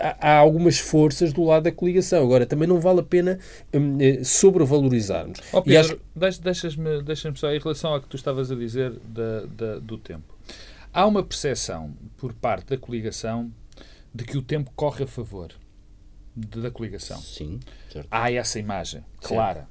[0.00, 2.22] há, há, algumas forças do lado da coligação.
[2.22, 3.38] Agora, também não vale a pena
[3.72, 5.38] um, sobrevalorizarmos.
[5.52, 6.42] Oh, Pedro, acho...
[6.42, 10.36] deixas-me deixas só, em relação ao que tu estavas a dizer da, da, do tempo.
[10.92, 13.50] Há uma percepção por parte da coligação
[14.14, 15.52] de que o tempo corre a favor
[16.36, 17.18] de, da coligação.
[17.18, 17.60] Sim,
[17.92, 18.08] certo.
[18.10, 19.68] Há essa imagem clara.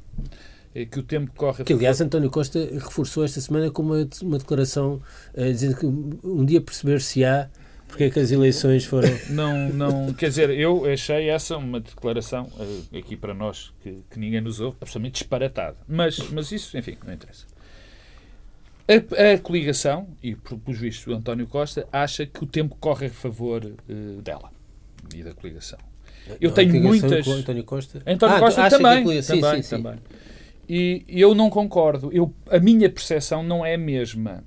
[0.75, 4.07] É que o tempo corre a Que, aliás, António Costa reforçou esta semana com uma,
[4.21, 5.01] uma declaração
[5.33, 7.49] uh, dizendo que um dia perceber-se-á
[7.87, 9.09] porque é que as eleições foram.
[9.29, 14.19] Não, não, quer dizer, eu achei essa uma declaração, uh, aqui para nós, que, que
[14.19, 15.77] ninguém nos ouve, absolutamente disparatada.
[15.87, 17.45] Mas, mas isso, enfim, não interessa.
[18.87, 23.09] A, a, coligação, e pelos vistos o António Costa, acha que o tempo corre a
[23.09, 24.49] favor uh, dela
[25.13, 25.79] e da coligação.
[26.41, 27.27] Eu não, tenho muitas.
[27.27, 29.21] António Costa, António ah, Costa também.
[29.21, 29.99] Sim, também, sim, também.
[30.67, 32.11] E eu não concordo.
[32.11, 34.43] Eu, a minha percepção não é a mesma.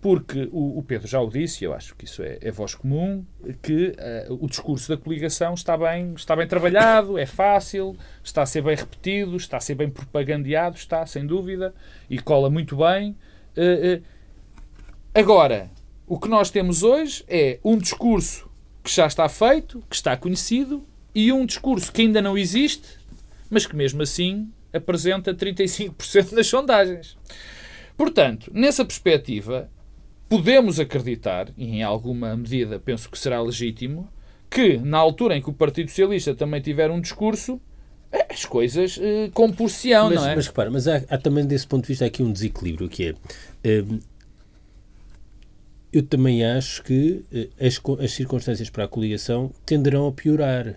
[0.00, 2.74] Porque o, o Pedro já o disse, e eu acho que isso é, é voz
[2.74, 3.22] comum,
[3.60, 3.94] que
[4.28, 8.62] uh, o discurso da coligação está bem, está bem trabalhado, é fácil, está a ser
[8.62, 11.74] bem repetido, está a ser bem propagandeado, está, sem dúvida,
[12.08, 13.14] e cola muito bem.
[13.56, 14.02] Uh, uh,
[15.14, 15.70] agora,
[16.06, 18.50] o que nós temos hoje é um discurso
[18.82, 20.84] que já está feito, que está conhecido,
[21.14, 22.98] e um discurso que ainda não existe,
[23.48, 27.16] mas que mesmo assim apresenta 35% nas sondagens.
[27.96, 29.68] Portanto, nessa perspectiva,
[30.28, 34.08] podemos acreditar, e em alguma medida penso que será legítimo,
[34.48, 37.60] que na altura em que o Partido Socialista também tiver um discurso,
[38.28, 40.36] as coisas uh, com porção, mas, não é?
[40.36, 43.08] Mas repara, mas há, há, também desse ponto de vista aqui um desequilíbrio que
[43.64, 43.80] é.
[43.82, 43.98] Uh,
[45.92, 50.76] eu também acho que uh, as, as circunstâncias para a coligação tenderão a piorar.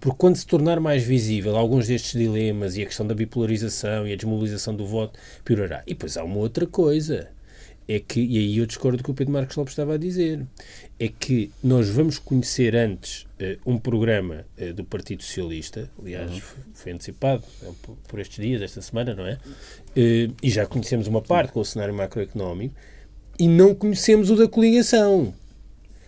[0.00, 4.12] Porque quando se tornar mais visível alguns destes dilemas e a questão da bipolarização e
[4.12, 5.82] a desmobilização do voto, piorará.
[5.86, 7.28] E depois há uma outra coisa.
[7.88, 10.44] É que, e aí eu discordo do que o Pedro Marcos Lopes estava a dizer,
[10.98, 16.40] é que nós vamos conhecer antes uh, um programa uh, do Partido Socialista, aliás, uhum.
[16.72, 19.38] foi antecipado uh, por estes dias, esta semana, não é?
[20.42, 22.74] e já conhecemos uma parte com o cenário macroeconómico,
[23.38, 25.34] e não conhecemos o da coligação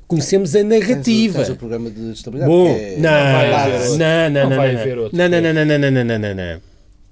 [0.06, 1.44] conhecemos a narrativa.
[1.44, 2.50] Tens o, programa de estabilidade.
[2.50, 5.16] Bom, é, não, não, não, não, vai haver outro.
[5.16, 6.60] Não, não, não, não, não, não, não, não, não.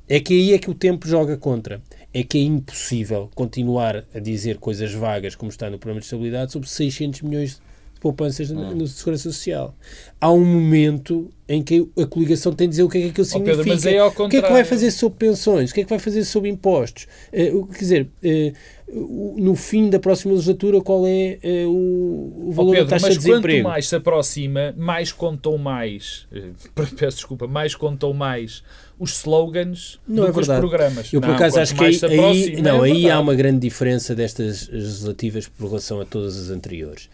[0.09, 1.83] É que aí é que o tempo joga contra.
[2.18, 6.50] É que é impossível continuar a dizer coisas vagas, como está no programa de estabilidade,
[6.50, 7.61] sobre 600 milhões
[7.94, 8.74] de poupanças hum.
[8.74, 9.74] na Segurança Social.
[10.18, 13.25] Há um momento em que a coligação tem de dizer o que é que aquilo
[13.25, 13.61] significa.
[13.61, 15.71] Oh Pedro, é o que é que vai fazer sobre pensões?
[15.71, 17.07] O que é que vai fazer sobre impostos?
[17.33, 22.71] Uh, quer dizer, uh, no fim da próxima legislatura, qual é uh, o, o, valor
[22.71, 23.45] oh Pedro, da taxa de desemprego?
[23.45, 26.27] Mas quanto mais se aproxima, mais contam mais,
[26.97, 28.63] peço desculpa, mais contam mais
[28.99, 31.13] os slogans não do é que os programas.
[31.13, 34.15] Eu, por não, acaso, acho que aí, aí, não, é aí há uma grande diferença
[34.15, 37.11] destas legislativas por relação a todas as anteriores.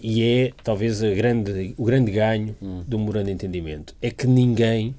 [0.00, 2.82] E é, talvez, a grande, o grande ganho hum.
[2.86, 3.34] do memorando de
[4.00, 4.94] É que ninguém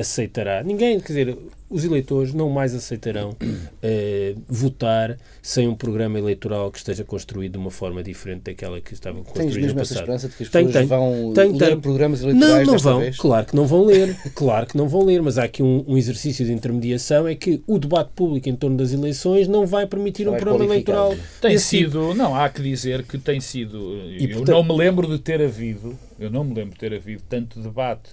[0.00, 1.38] aceitará, ninguém, quer dizer,
[1.70, 7.58] os eleitores não mais aceitarão uh, votar sem um programa eleitoral que esteja construído de
[7.58, 10.72] uma forma diferente daquela que estava construída Tens mesmo essa esperança de que as pessoas
[10.72, 11.80] tem, vão tem, ler tem.
[11.80, 13.16] programas eleitorais Não, não vão, vez?
[13.16, 15.96] claro que não vão ler, claro que não vão ler, mas há aqui um, um,
[15.96, 20.24] exercício de intermediação, é que o debate público em torno das eleições não vai permitir
[20.24, 21.14] vai um programa eleitoral.
[21.40, 22.14] Tem sido, tipo.
[22.14, 25.40] não, há que dizer que tem sido, e, eu portanto, não me lembro de ter
[25.40, 28.10] havido, eu não me lembro de ter havido tanto debate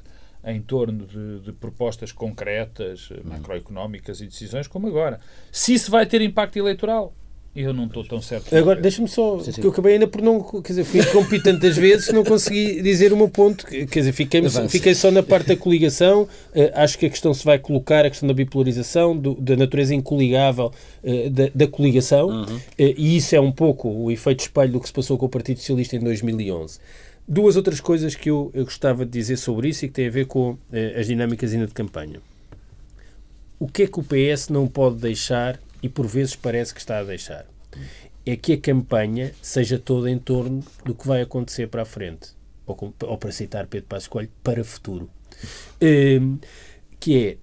[0.48, 3.22] em torno de, de propostas concretas, hum.
[3.26, 5.20] macroeconómicas e decisões como agora.
[5.52, 7.14] Se isso vai ter impacto eleitoral,
[7.58, 8.56] eu não estou tão certo.
[8.56, 9.62] Agora, deixa-me só, sim, sim.
[9.62, 10.40] que eu acabei ainda por não.
[10.62, 13.66] Quer dizer, fui interrompido tantas vezes que não consegui dizer o meu ponto.
[13.66, 16.24] Quer dizer, fiquei, fiquei só na parte da coligação.
[16.56, 19.96] Uh, acho que a questão se vai colocar, a questão da bipolarização, do, da natureza
[19.96, 20.72] incoligável
[21.04, 22.28] uh, da, da, coligação.
[22.28, 22.44] Uhum.
[22.44, 25.30] Uh, e isso é um pouco o efeito espelho do que se passou com o
[25.30, 26.80] Partido Socialista em 2011.
[27.28, 30.12] Duas outras coisas que eu, eu gostava de dizer sobre isso e que têm a
[30.12, 32.22] ver com eh, as dinâmicas ainda de campanha.
[33.60, 37.00] O que é que o PS não pode deixar e por vezes parece que está
[37.00, 37.46] a deixar?
[38.26, 42.30] É que a campanha seja toda em torno do que vai acontecer para a frente.
[42.66, 45.10] Ou, ou para citar Pedro Passos Coelho, para futuro.
[45.82, 46.20] Eh,
[46.98, 47.38] que é,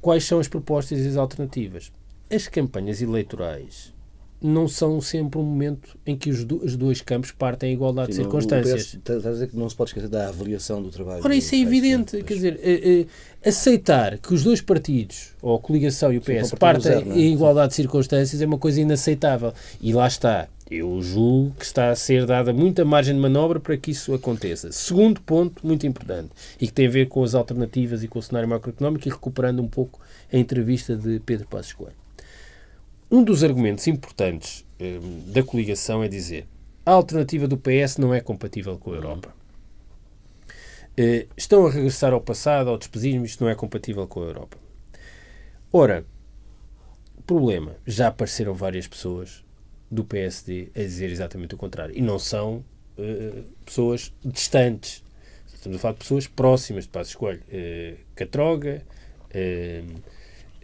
[0.00, 1.92] quais são as propostas e as alternativas?
[2.28, 3.94] As campanhas eleitorais
[4.40, 8.12] não são sempre um momento em que os, do, os dois campos partem em igualdade
[8.12, 8.94] Sim, de circunstâncias.
[8.94, 11.22] Estás a dizer que não se pode esquecer da avaliação do trabalho.
[11.24, 12.22] Ora, isso é evidente.
[12.22, 16.52] Quer dizer, é, é, aceitar que os dois partidos, ou a coligação e o PS,
[16.58, 17.18] partem é?
[17.18, 19.52] em igualdade de circunstâncias é uma coisa inaceitável.
[19.80, 20.48] E lá está.
[20.70, 24.70] Eu julgo que está a ser dada muita margem de manobra para que isso aconteça.
[24.70, 26.28] Segundo ponto, muito importante,
[26.60, 29.60] e que tem a ver com as alternativas e com o cenário macroeconómico, e recuperando
[29.60, 29.98] um pouco
[30.30, 32.07] a entrevista de Pedro Passos Coelho.
[33.10, 36.46] Um dos argumentos importantes eh, da coligação é dizer
[36.84, 39.34] a alternativa do PS não é compatível com a Europa.
[40.96, 44.56] Eh, estão a regressar ao passado, ao despesismo, isto não é compatível com a Europa.
[45.72, 46.04] Ora,
[47.26, 49.44] problema, já apareceram várias pessoas
[49.90, 51.96] do PSD a dizer exatamente o contrário.
[51.96, 52.64] E não são
[52.98, 55.04] uh, pessoas distantes.
[55.52, 57.42] Estamos a falar de pessoas próximas de Passo Escolho.
[57.48, 58.82] Uh, Catroga,
[59.26, 60.00] uh,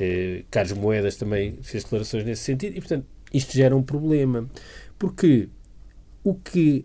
[0.04, 4.48] eh, Carlos Moedas também fez declarações nesse sentido e, portanto, isto gera um problema.
[4.98, 5.48] Porque
[6.22, 6.84] o que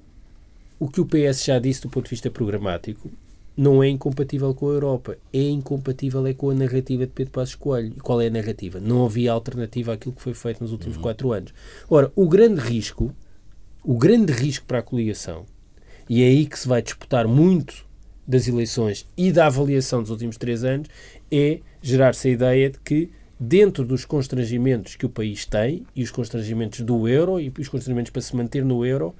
[0.79, 3.11] o, que o PS já disse do ponto de vista programático
[3.55, 5.17] não é incompatível com a Europa.
[5.33, 7.93] É incompatível é com a narrativa de Pedro Passos Coelho.
[7.97, 8.79] E qual é a narrativa?
[8.79, 11.01] Não havia alternativa àquilo que foi feito nos últimos uhum.
[11.01, 11.53] quatro anos.
[11.89, 13.13] Ora, o grande risco,
[13.83, 15.45] o grande risco para a coligação,
[16.07, 17.85] e é aí que se vai disputar muito
[18.25, 20.87] das eleições e da avaliação dos últimos três anos,
[21.29, 26.11] é gerar-se a ideia de que, dentro dos constrangimentos que o país tem, e os
[26.11, 29.15] constrangimentos do euro, e os constrangimentos para se manter no euro,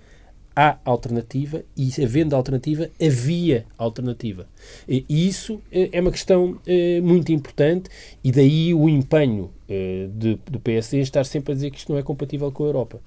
[0.55, 4.45] há alternativa e, havendo alternativa, havia alternativa.
[4.87, 7.89] E isso eh, é uma questão eh, muito importante
[8.21, 11.91] e daí o empenho eh, de, do PSD em estar sempre a dizer que isto
[11.91, 12.99] não é compatível com a Europa.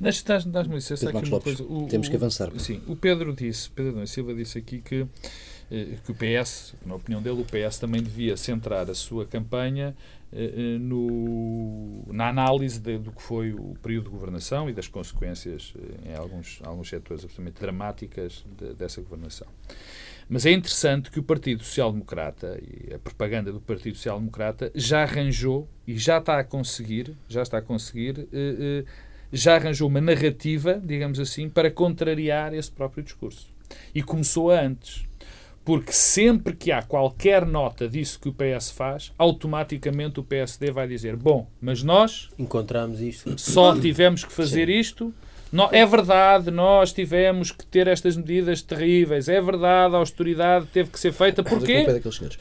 [0.00, 1.62] Dás-me licença aqui uma coisa.
[1.64, 2.50] O, Temos que avançar.
[2.58, 5.06] sim, o Pedro disse, Pedro Silva disse aqui que
[6.04, 9.94] que o PS, na opinião dele, o PS também devia centrar a sua campanha
[10.32, 14.88] eh, eh, no, na análise de, do que foi o período de governação e das
[14.88, 15.72] consequências
[16.04, 19.46] em alguns, alguns setores absolutamente dramáticas de, dessa governação.
[20.28, 24.72] Mas é interessante que o Partido Social Democrata e a propaganda do Partido Social Democrata
[24.74, 28.28] já arranjou e já está a conseguir, já está a conseguir,
[29.32, 33.52] já arranjou uma narrativa, digamos assim, para contrariar esse próprio discurso.
[33.92, 35.09] E começou antes
[35.70, 40.88] Porque sempre que há qualquer nota disso que o PS faz, automaticamente o PSD vai
[40.88, 44.80] dizer: bom, mas nós encontramos isto, só tivemos que fazer Sim.
[44.80, 45.14] isto.
[45.70, 49.28] É verdade, nós tivemos que ter estas medidas terríveis.
[49.28, 51.40] É verdade, a austeridade teve que ser feita.
[51.44, 51.86] Porquê?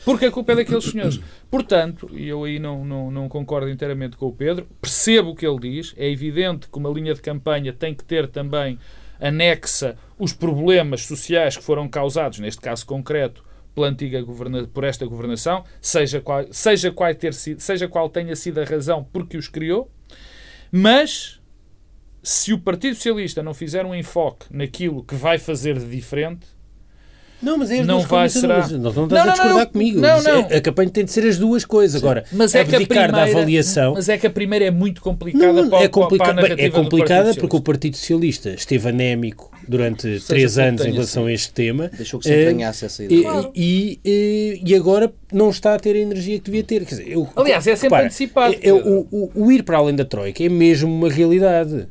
[0.03, 1.19] Porque a culpa é daqueles senhores.
[1.51, 5.45] Portanto, e eu aí não, não, não concordo inteiramente com o Pedro, percebo o que
[5.45, 5.93] ele diz.
[5.95, 8.79] É evidente que uma linha de campanha tem que ter também
[9.19, 15.05] anexa os problemas sociais que foram causados, neste caso concreto, pela antiga governa por esta
[15.05, 19.47] governação, seja qual, seja, qual ter sido, seja qual tenha sido a razão porque os
[19.47, 19.89] criou,
[20.71, 21.39] mas
[22.21, 26.45] se o Partido Socialista não fizer um enfoque naquilo que vai fazer de diferente,
[27.41, 28.67] não, mas é as não duas vai será...
[28.67, 29.99] Não, não estás não, a discordar não, comigo.
[29.99, 30.39] Não, não.
[30.41, 32.01] A campanha tem de ser as duas coisas.
[32.01, 33.93] Agora, mas é que a primeira, da avaliação...
[33.93, 36.33] Mas é que a primeira é muito complicada não, para, é complica...
[36.33, 40.91] para a É complicada porque o Partido Socialista esteve anémico durante Seja três anos em
[40.91, 41.89] relação a este tema.
[41.95, 43.21] Deixou que se entranhasse essa ideia.
[43.21, 43.51] Claro.
[43.55, 46.85] E, e, e, agora não está a ter a energia que devia ter.
[46.85, 48.55] Quer dizer, eu, Aliás, é sempre repara, antecipado.
[48.61, 51.87] É, é, o, o, o ir para além da Troika é mesmo uma realidade.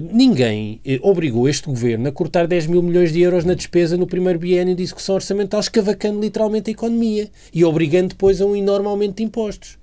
[0.00, 4.06] Ninguém eh, obrigou este governo a cortar 10 mil milhões de euros na despesa no
[4.06, 8.88] primeiro biênio de discussão orçamental, escavacando literalmente a economia e obrigando depois a um enorme
[8.88, 9.79] aumento de impostos.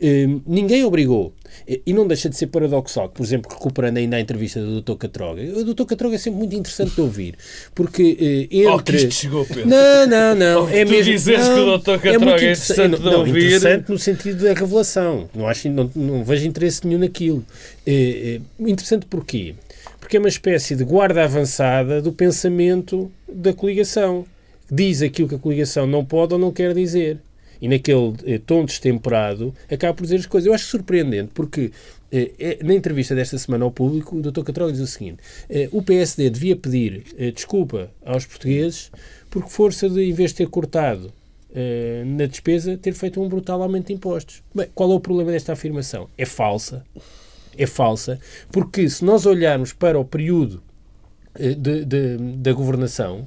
[0.00, 1.32] Uh, ninguém obrigou.
[1.66, 4.94] E não deixa de ser paradoxal, por exemplo, recuperando ainda a entrevista do Dr.
[4.96, 5.42] Catroga.
[5.42, 5.84] O Dr.
[5.84, 7.34] Catroga é sempre muito interessante de ouvir,
[7.74, 8.68] porque uh, entre...
[8.68, 9.68] Oh, que chegou, Pedro.
[9.68, 10.68] Não, não, não.
[10.76, 11.12] É tu mesmo...
[11.12, 12.02] dizes não, que o Dr.
[12.02, 13.46] Catroga é, muito é interessante de ouvir...
[13.46, 15.28] interessante no sentido da revelação.
[15.34, 17.44] Não, acho, não, não vejo interesse nenhum naquilo.
[17.86, 19.54] Uh, interessante porquê?
[19.98, 24.24] Porque é uma espécie de guarda avançada do pensamento da coligação.
[24.70, 27.18] Diz aquilo que a coligação não pode ou não quer dizer
[27.60, 30.46] e naquele eh, tom destemperado acaba por dizer as coisas.
[30.46, 31.72] Eu acho surpreendente porque
[32.10, 34.42] eh, eh, na entrevista desta semana ao público o Dr.
[34.42, 38.90] Catrol diz o seguinte eh, o PSD devia pedir eh, desculpa aos portugueses
[39.30, 41.12] porque força de, em vez de ter cortado
[41.54, 44.42] eh, na despesa, ter feito um brutal aumento de impostos.
[44.54, 46.08] Bem, qual é o problema desta afirmação?
[46.16, 46.84] É falsa.
[47.58, 48.20] É falsa,
[48.52, 50.62] porque se nós olharmos para o período
[51.34, 53.26] de, de, da governação,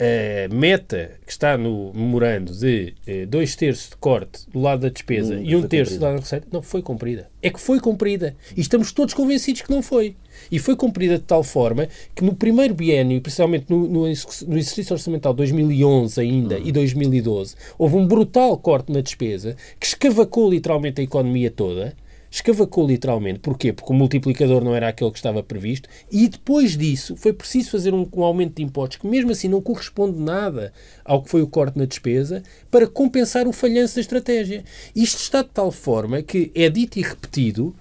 [0.00, 4.88] a meta que está no memorando de eh, dois terços de corte do lado da
[4.88, 7.28] despesa e um terço do lado da receita não foi cumprida.
[7.42, 8.34] É que foi cumprida.
[8.56, 10.16] E estamos todos convencidos que não foi.
[10.50, 14.94] E foi cumprida de tal forma que no primeiro biênio, principalmente no, no, no exercício
[14.94, 16.66] orçamental 2011 ainda uhum.
[16.66, 21.94] e 2012, houve um brutal corte na despesa que escavacou literalmente a economia toda
[22.30, 23.40] escavacou literalmente.
[23.40, 23.72] Porquê?
[23.72, 27.92] Porque o multiplicador não era aquele que estava previsto e depois disso foi preciso fazer
[27.92, 30.72] um, um, aumento de impostos que mesmo assim não corresponde nada
[31.04, 34.64] ao que foi o corte na despesa para compensar o falhanço da estratégia.
[34.94, 37.74] Isto está de tal forma que é dito e repetido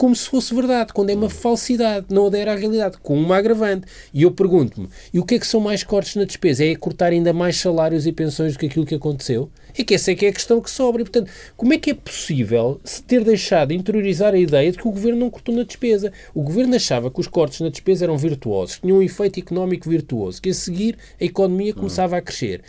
[0.00, 3.86] como se fosse verdade, quando é uma falsidade, não adere à realidade, com uma agravante.
[4.14, 6.64] E eu pergunto-me, e o que é que são mais cortes na despesa?
[6.64, 9.50] É cortar ainda mais salários e pensões do que aquilo que aconteceu?
[9.76, 11.02] É que essa é que é a questão que sobra.
[11.02, 14.88] E, portanto, como é que é possível se ter deixado interiorizar a ideia de que
[14.88, 16.10] o governo não cortou na despesa?
[16.34, 20.40] O governo achava que os cortes na despesa eram virtuosos, tinham um efeito económico virtuoso,
[20.40, 22.62] que a seguir a economia começava a crescer.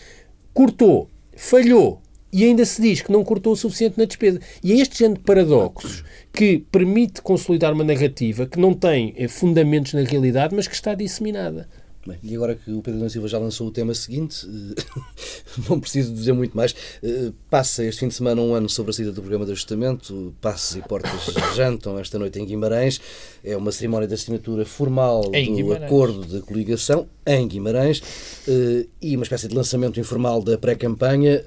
[0.54, 4.40] Cortou, falhou, e ainda se diz que não cortou o suficiente na despesa.
[4.64, 9.28] E é este género de paradoxos que permite consolidar uma narrativa que não tem eh,
[9.28, 11.68] fundamentos na realidade, mas que está disseminada.
[12.06, 14.82] Bem, e agora que o Pedro Silva já lançou o tema seguinte, eh,
[15.70, 16.74] não preciso dizer muito mais.
[17.04, 20.34] Eh, passa este fim de semana um ano sobre a saída do programa de ajustamento,
[20.42, 21.12] passos e portas
[21.56, 23.00] jantam esta noite em Guimarães.
[23.44, 25.84] É uma cerimónia de assinatura formal em do Guimarães.
[25.84, 28.02] acordo de coligação em Guimarães
[28.48, 31.42] eh, e uma espécie de lançamento informal da pré-campanha.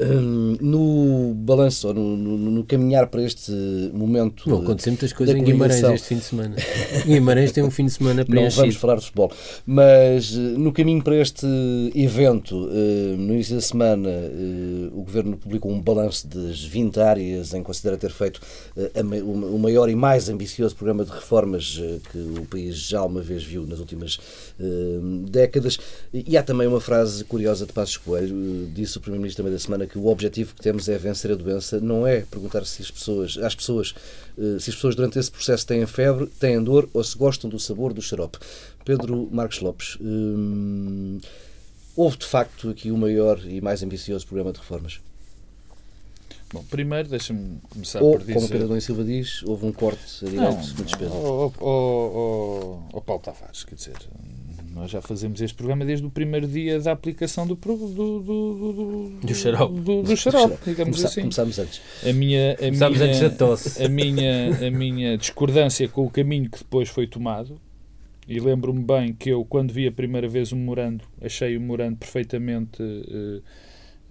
[0.61, 3.53] No balanço, ou no, no, no, caminhar para este
[3.93, 4.49] momento.
[4.49, 6.57] Não, aconteceu muitas coisas em Guimarães este fim de semana.
[7.07, 8.57] Guimarães tem um fim de semana preenchido.
[8.57, 9.33] Não vamos falar de futebol,
[9.67, 11.47] mas no caminho para este
[11.95, 17.55] evento, eh, no início da semana, eh, o Governo publicou um balanço das 20 áreas
[17.55, 18.41] em que considera ter feito
[18.77, 18.91] eh,
[19.23, 23.67] o maior e mais ambicioso programa de reformas que o país já uma vez viu
[23.67, 24.19] nas últimas
[25.29, 25.64] décadas.
[26.13, 29.87] E há também uma frase curiosa de Passos Coelho, disse o Primeiro-Ministro também da semana
[29.87, 33.39] que o objetivo que temos é vencer a doença, não é perguntar se as pessoas,
[33.39, 33.95] às pessoas
[34.37, 37.93] se as pessoas durante esse processo têm febre, têm dor ou se gostam do sabor
[37.93, 38.39] do xarope.
[38.85, 41.21] Pedro Marcos Lopes, hum,
[41.97, 45.01] houve de facto aqui o maior e mais ambicioso programa de reformas?
[46.53, 48.35] Bom, primeiro deixa-me começar Ou, por dizer...
[48.35, 51.11] como Pedro Dom Silva diz, houve um corte direto de despesa.
[51.13, 53.97] O, o, o, Paulo Tavares, quer dizer,
[54.75, 59.09] nós já fazemos este programa desde o primeiro dia da aplicação do do, do, do,
[59.23, 61.21] do xarope, do, do xarope digamos Começa, assim.
[61.21, 61.81] Começámos antes.
[62.05, 63.83] A minha, a Começámos minha, antes da tosse.
[63.83, 67.61] A minha, a minha discordância com o caminho que depois foi tomado
[68.27, 71.97] e lembro-me bem que eu, quando vi a primeira vez o memorando, achei o memorando
[71.97, 73.43] perfeitamente uh,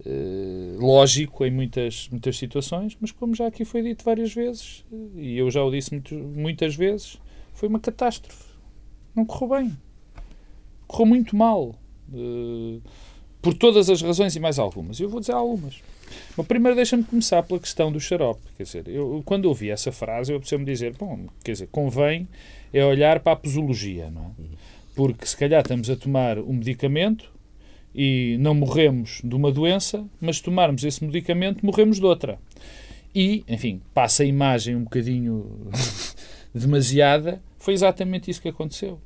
[0.06, 4.84] uh, lógico em muitas, muitas situações, mas como já aqui foi dito várias vezes,
[5.16, 7.20] e eu já o disse muito, muitas vezes,
[7.52, 8.54] foi uma catástrofe.
[9.14, 9.76] Não correu bem.
[10.94, 11.74] Correu muito mal.
[12.12, 12.80] Uh,
[13.42, 15.00] por todas as razões e mais algumas.
[15.00, 15.82] Eu vou dizer algumas.
[16.36, 18.40] Mas primeiro deixa-me começar pela questão do xarope.
[18.56, 22.28] Quer dizer, eu, quando ouvi essa frase, eu preciso me dizer, bom, quer dizer, convém
[22.72, 24.44] é olhar para a posologia, não é?
[24.94, 27.28] Porque se calhar estamos a tomar um medicamento
[27.92, 32.38] e não morremos de uma doença, mas se tomarmos esse medicamento, morremos de outra.
[33.12, 35.68] E, enfim, passa a imagem um bocadinho
[36.54, 39.00] demasiada, foi exatamente isso que aconteceu.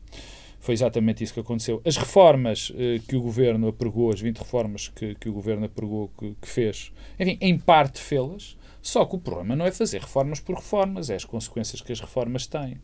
[0.69, 1.81] Foi exatamente isso que aconteceu.
[1.83, 6.11] As reformas eh, que o governo apregou, as 20 reformas que, que o governo apregou,
[6.19, 10.41] que, que fez, enfim, em parte fê-las, só que o problema não é fazer reformas
[10.41, 12.77] por reformas, é as consequências que as reformas têm.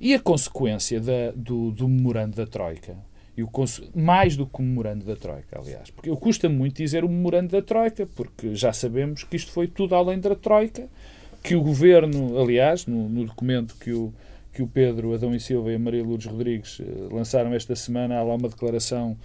[0.00, 2.96] E a consequência da, do, do memorando da Troika,
[3.36, 3.50] e o,
[3.92, 7.50] mais do que o memorando da Troika, aliás, porque eu custa muito dizer o memorando
[7.50, 10.88] da Troika, porque já sabemos que isto foi tudo além da Troika,
[11.42, 14.14] que o governo, aliás, no, no documento que o,
[14.56, 18.16] que o Pedro Adão e Silva e a Maria Lourdes Rodrigues eh, lançaram esta semana.
[18.16, 19.16] Há lá uma declaração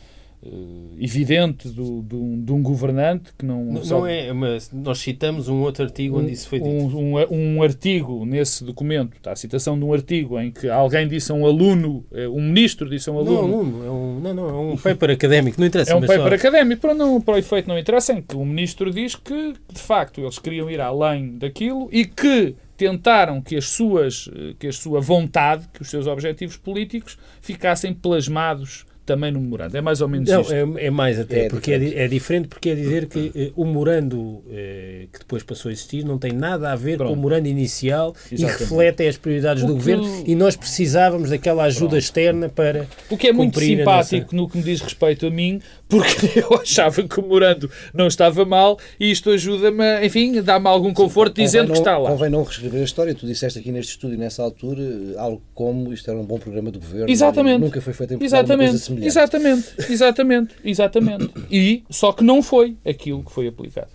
[0.43, 3.63] Uh, evidente do, do, de um governante que não.
[3.63, 6.67] Não, não é, mas nós citamos um outro artigo um, onde isso foi dito.
[6.67, 11.07] Um, um, um, artigo nesse documento, está a citação de um artigo em que alguém
[11.07, 13.47] disse a um aluno, eh, um ministro disse a um aluno.
[13.47, 15.91] Não, aluno, é um, não, não, é um paper académico, não interessa.
[15.91, 16.34] É um paper só...
[16.34, 19.79] académico, para, não, para o efeito não interessa, em que o ministro diz que, de
[19.79, 24.27] facto, eles queriam ir além daquilo e que tentaram que as suas
[24.57, 29.76] que a sua vontade, que os seus objetivos políticos ficassem plasmados também no memorando.
[29.76, 30.54] É mais ou menos Não, isto.
[30.54, 31.97] É, é mais até, é porque diferente.
[31.97, 35.72] É, é, diferente porque é dizer que eh, o memorando eh, que depois passou a
[35.72, 37.10] existir não tem nada a ver Pronto.
[37.10, 38.41] com o memorando inicial Exatamente.
[38.41, 41.97] e reflete as prioridades o do governo e nós precisávamos daquela ajuda Pronto.
[41.97, 46.39] externa para O que é muito simpático no que me diz respeito a mim, porque
[46.39, 51.36] eu achava que o memorando não estava mal e isto ajuda-me, enfim, dá-me algum conforto
[51.36, 52.12] Sim, dizendo não, que está lá.
[52.12, 53.16] Convém não reescrever a história.
[53.16, 54.82] Tu disseste aqui neste estúdio, nessa altura,
[55.18, 57.10] algo como isto era um bom programa do governo.
[57.10, 57.60] Exatamente.
[57.60, 58.90] Nunca foi feito em Portugal Exatamente.
[58.99, 61.31] Exatamente, exatamente, exatamente.
[61.49, 63.91] E só que não foi aquilo que foi aplicado.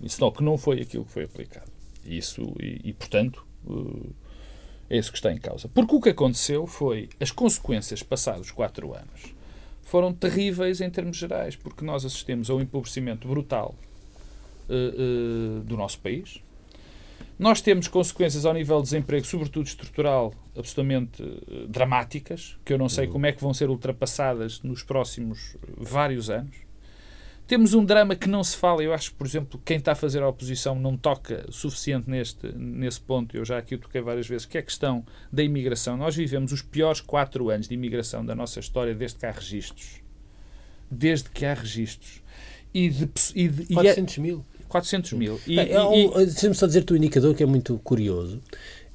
[0.00, 1.70] E só que não foi aquilo que foi aplicado.
[2.04, 4.10] Isso, e, e portanto, uh,
[4.90, 5.68] é isso que está em causa.
[5.68, 9.34] Porque o que aconteceu foi as consequências passados quatro anos
[9.84, 13.74] foram terríveis em termos gerais, porque nós assistimos a um empobrecimento brutal
[14.68, 16.40] uh, uh, do nosso país.
[17.38, 22.88] Nós temos consequências ao nível de desemprego, sobretudo estrutural, absolutamente uh, dramáticas, que eu não
[22.88, 23.12] sei uhum.
[23.12, 26.64] como é que vão ser ultrapassadas nos próximos vários anos.
[27.46, 29.94] Temos um drama que não se fala, eu acho que, por exemplo, quem está a
[29.94, 34.26] fazer a oposição não toca suficiente neste, nesse ponto, eu já aqui o toquei várias
[34.26, 35.94] vezes, que é a questão da imigração.
[35.94, 40.00] Nós vivemos os piores quatro anos de imigração da nossa história desde que há registros.
[40.90, 42.22] Desde que há registros.
[42.72, 44.44] E de, e de, 400 e é, mil.
[44.74, 45.40] 400 mil.
[45.46, 48.42] E, é, é, Deixa-me só dizer-te o indicador que é muito curioso.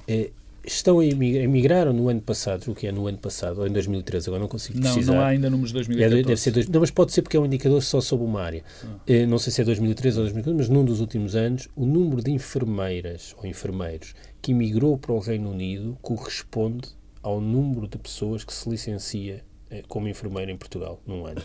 [0.06, 0.30] É,
[0.62, 3.72] estão a emigrar, emigraram no ano passado, o que é no ano passado, ou em
[3.72, 5.12] 2013, agora não consigo precisar.
[5.12, 6.20] Não, não há ainda números de 2014.
[6.20, 8.42] É, deve ser dois, não, mas pode ser porque é um indicador só sobre uma
[8.42, 8.62] área.
[8.84, 8.98] Ah.
[9.06, 12.22] É, não sei se é 2013 ou 2014, mas num dos últimos anos, o número
[12.22, 16.90] de enfermeiras ou enfermeiros que emigrou para o Reino Unido corresponde
[17.22, 21.40] ao número de pessoas que se licencia eh, como enfermeiro em Portugal num ano.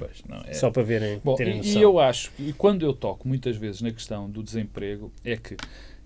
[0.00, 0.54] Pois, não, é...
[0.54, 3.82] Só para verem, Bom, terem e, e eu acho, e quando eu toco muitas vezes
[3.82, 5.58] na questão do desemprego, é que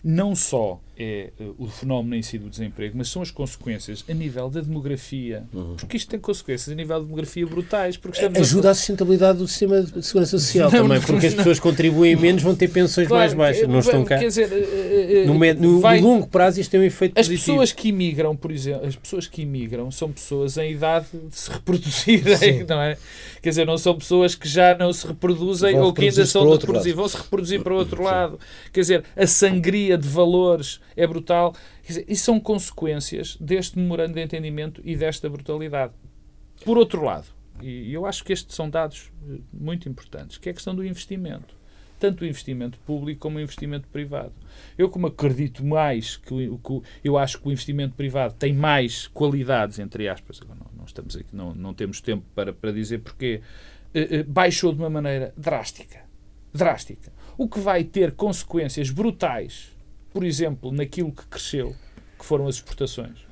[0.03, 4.15] não só é uh, o fenómeno em si do desemprego, mas são as consequências a
[4.15, 5.45] nível da demografia.
[5.53, 5.75] Uhum.
[5.77, 7.97] Porque isto tem consequências a nível de demografia brutais.
[7.97, 8.71] Porque Ajuda a...
[8.71, 12.43] a sustentabilidade do sistema de segurança social não, também, porque não, as pessoas contribuem menos,
[12.43, 13.69] vão ter pensões claro, mais baixas.
[13.69, 14.19] Não estão cá.
[14.19, 16.01] Quer dizer, uh, no, no, vai...
[16.01, 17.47] longo prazo isto tem um efeito as positivo.
[17.47, 21.51] pessoas que imigram, por exemplo, as pessoas que imigram são pessoas em idade de se
[21.51, 22.97] reproduzirem, não é?
[23.43, 26.53] Quer dizer, não são pessoas que já não se reproduzem ou que ainda são de
[26.53, 28.39] reproduzir, vão se reproduzir para o outro lado.
[28.73, 31.55] Quer dizer, a sangria de valores é brutal.
[32.09, 35.93] E são consequências deste memorando de entendimento e desta brutalidade.
[36.65, 37.27] Por outro lado,
[37.61, 40.85] e eu acho que estes são dados eh, muito importantes, que é a questão do
[40.85, 41.55] investimento.
[41.99, 44.33] Tanto o investimento público como o investimento privado.
[44.77, 49.79] Eu, como acredito mais que, que eu acho que o investimento privado tem mais qualidades,
[49.79, 53.41] entre aspas, não, não estamos aqui, não, não temos tempo para, para dizer porque
[53.95, 56.01] eh, eh, baixou de uma maneira drástica.
[56.53, 57.13] Drástica.
[57.39, 59.74] O que vai ter consequências brutais,
[60.15, 61.75] por exemplo, naquilo que cresceu,
[62.17, 63.27] que foram as exportações.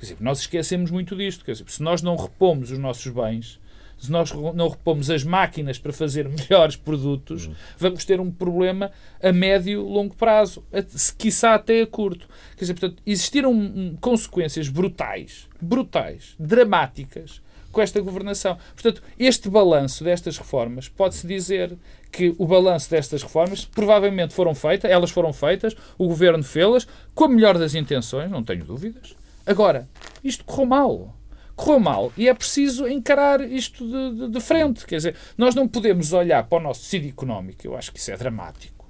[0.00, 1.44] Dizer, nós esquecemos muito disto.
[1.44, 3.60] Quer dizer, se nós não repomos os nossos bens,
[3.96, 7.54] se nós não repomos as máquinas para fazer melhores produtos, uhum.
[7.78, 8.90] vamos ter um problema
[9.22, 12.28] a médio longo prazo, se quiçá até a curto.
[12.56, 18.58] Quer dizer, portanto, existiram um, consequências brutais, brutais, dramáticas, com esta governação.
[18.72, 21.76] Portanto, este balanço destas reformas, pode-se dizer
[22.14, 27.24] que o balanço destas reformas provavelmente foram feitas, elas foram feitas, o governo fê-las com
[27.24, 29.16] a melhor das intenções, não tenho dúvidas.
[29.44, 29.88] Agora,
[30.22, 31.14] isto correu mal
[31.56, 34.84] correu mal e é preciso encarar isto de, de, de, frente.
[34.84, 38.10] Quer dizer, nós não podemos olhar para o nosso tecido económico, eu acho que isso
[38.10, 38.84] é dramático.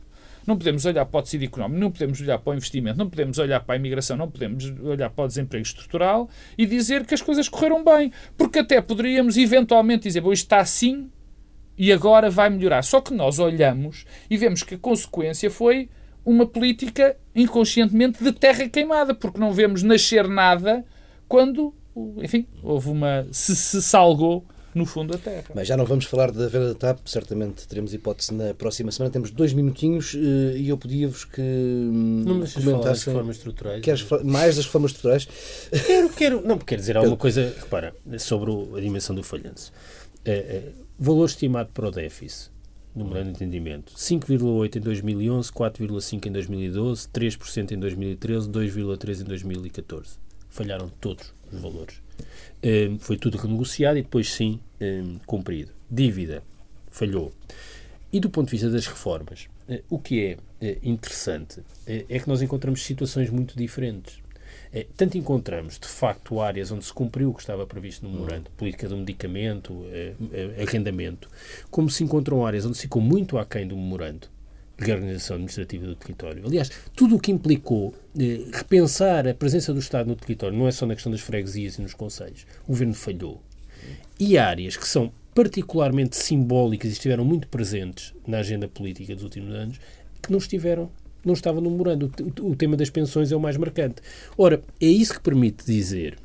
[0.46, 3.38] Não podemos olhar para o tecido económico, não podemos olhar para o investimento, não podemos
[3.38, 7.20] olhar para a imigração, não podemos olhar para o desemprego estrutural e dizer que as
[7.20, 8.10] coisas correram bem.
[8.34, 11.10] Porque até poderíamos eventualmente dizer, bom, isto está assim
[11.76, 12.82] e agora vai melhorar.
[12.82, 15.88] Só que nós olhamos e vemos que a consequência foi
[16.24, 20.84] uma política inconscientemente de terra queimada, porque não vemos nascer nada
[21.28, 21.74] quando
[22.22, 23.26] enfim, houve uma.
[23.30, 24.44] se, se salgou
[24.74, 25.44] no fundo da terra.
[25.54, 29.12] Mas já não vamos falar da venda da TAP, certamente teremos hipótese na próxima semana.
[29.12, 32.82] Temos dois minutinhos eh, e eu pedia-vos que hum, não comentassem...
[32.82, 33.80] das reformas estruturais.
[33.80, 35.28] Queres mais das reformas estruturais?
[35.86, 36.46] Quero, quero.
[36.46, 39.72] Não, quero dizer alguma coisa, repara, sobre a dimensão do falhanço.
[40.24, 42.54] É, é, valor estimado para o déficit
[42.94, 43.92] no grande entendimento.
[43.94, 50.18] 5,8 em 2011, 4,5 em 2012, 3% em 2013, 2,3 em 2014.
[50.48, 52.00] Falharam todos os valores.
[52.62, 55.72] Um, foi tudo renegociado e depois sim um, cumprido.
[55.90, 56.42] Dívida
[56.90, 57.32] falhou.
[58.12, 62.18] E do ponto de vista das reformas, uh, o que é uh, interessante uh, é
[62.18, 64.22] que nós encontramos situações muito diferentes.
[64.96, 68.88] Tanto encontramos, de facto, áreas onde se cumpriu o que estava previsto no memorando, política
[68.88, 69.84] do medicamento,
[70.60, 71.28] arrendamento,
[71.70, 74.28] como se encontram áreas onde se ficou muito aquém do memorando,
[74.78, 76.44] reorganização administrativa do território.
[76.46, 80.72] Aliás, tudo o que implicou eh, repensar a presença do Estado no território, não é
[80.72, 82.46] só na questão das freguesias e nos conselhos.
[82.64, 83.40] O governo falhou.
[84.18, 89.54] E áreas que são particularmente simbólicas e estiveram muito presentes na agenda política dos últimos
[89.54, 89.80] anos,
[90.22, 90.90] que não estiveram,
[91.26, 92.10] não estavam no memorando.
[92.40, 93.96] O, o tema das pensões é o mais marcante.
[94.36, 96.18] Ora, é isso que permite dizer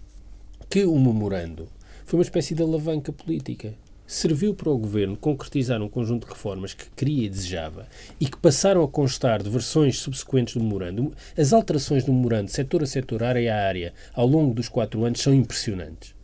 [0.70, 1.68] que o memorando
[2.06, 3.74] foi uma espécie de alavanca política
[4.10, 7.88] serviu para o governo concretizar um conjunto de reformas que queria e desejava
[8.20, 11.14] e que passaram a constar de versões subsequentes do memorando.
[11.38, 15.22] As alterações do memorando, setor a setor, área a área, ao longo dos quatro anos,
[15.22, 16.16] são impressionantes.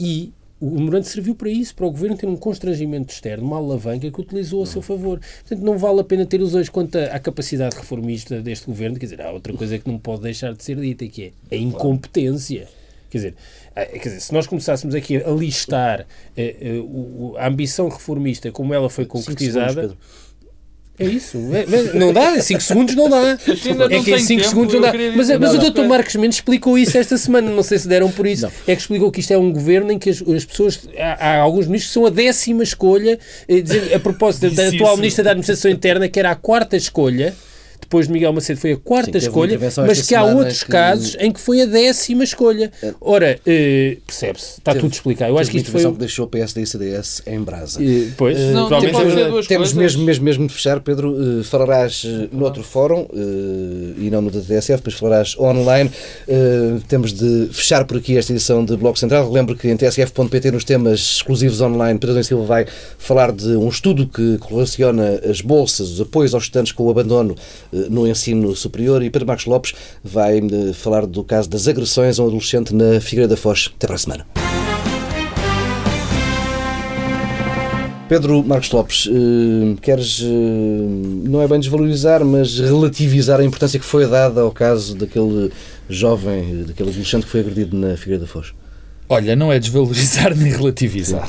[0.00, 0.32] E
[0.64, 4.20] o memorando serviu para isso, para o governo ter um constrangimento externo, uma alavanca que
[4.20, 5.20] utilizou a seu favor.
[5.40, 8.98] Portanto, não vale a pena ter os dois quanto à capacidade reformista deste governo.
[8.98, 11.58] Quer dizer, há outra coisa que não pode deixar de ser dita, que é a
[11.58, 12.66] incompetência.
[13.10, 13.34] Quer dizer,
[13.76, 16.06] ah, quer dizer, se nós começássemos aqui a listar
[16.36, 19.96] eh, eh, a ambição reformista como ela foi concretizada.
[20.96, 21.38] É isso.
[21.52, 23.36] É, não dá, em 5 segundos não dá.
[23.90, 24.92] É que em 5 segundos não dá.
[25.16, 25.82] Mas, mas o Dr.
[25.82, 27.50] Marcos Mendes explicou isso esta semana.
[27.50, 28.42] Não sei se deram por isso.
[28.42, 28.52] Não.
[28.66, 30.88] É que explicou que isto é um governo em que as, as pessoas.
[30.96, 33.18] Há, há, alguns ministros que são a décima escolha.
[33.48, 37.34] Eh, a propósito da atual Ministra da Administração Interna, que era a quarta escolha
[37.94, 40.70] depois de Miguel Macedo foi a quarta Sim, escolha, mas que há outros que...
[40.70, 42.72] casos em que foi a décima escolha.
[42.82, 42.92] É.
[43.00, 45.30] Ora, eh, percebe-se, está teve, tudo explicado.
[45.30, 45.84] Eu acho que isto foi.
[45.84, 47.80] que deixou o PSD e CDS em brasa.
[47.80, 51.12] E, pois, uh, não, temos, temos mesmo, mesmo, mesmo de fechar, Pedro.
[51.12, 55.88] Uh, falarás uh, no outro fórum uh, e não no da TSF, depois falarás online.
[56.88, 59.30] temos de fechar por aqui esta edição de Bloco Central.
[59.30, 62.66] Lembro que em tsf.pt, nos temas exclusivos online, Pedro Silva vai
[62.98, 67.36] falar de um estudo que relaciona as bolsas, os apoios aos estudantes com o abandono
[67.90, 70.40] no ensino superior e Pedro Marcos Lopes vai
[70.74, 73.70] falar do caso das agressões a um adolescente na Figueira da Foz.
[73.74, 74.26] Até para a semana.
[78.08, 80.26] Pedro Marcos Lopes, eh, queres, eh,
[81.26, 85.50] não é bem desvalorizar, mas relativizar a importância que foi dada ao caso daquele
[85.88, 88.52] jovem, daquele adolescente que foi agredido na Figueira da Foz?
[89.08, 91.26] Olha, não é desvalorizar nem relativizar.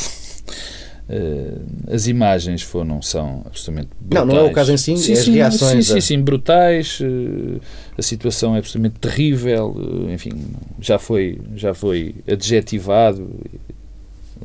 [1.07, 4.27] Uh, as imagens foram, são absolutamente brutais.
[4.27, 5.85] Não, não é o caso em si, sim, é as sim, reações.
[5.85, 6.99] Sim, sim, sim, brutais.
[6.99, 7.61] Uh,
[7.95, 9.69] a situação é absolutamente terrível.
[9.69, 10.31] Uh, enfim,
[10.81, 13.29] já foi, já foi adjetivado.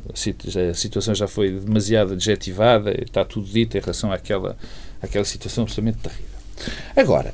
[0.09, 2.91] A situação já foi demasiado adjetivada.
[3.01, 4.55] Está tudo dito em relação àquela,
[5.01, 6.31] àquela situação absolutamente terrível.
[6.95, 7.33] Agora,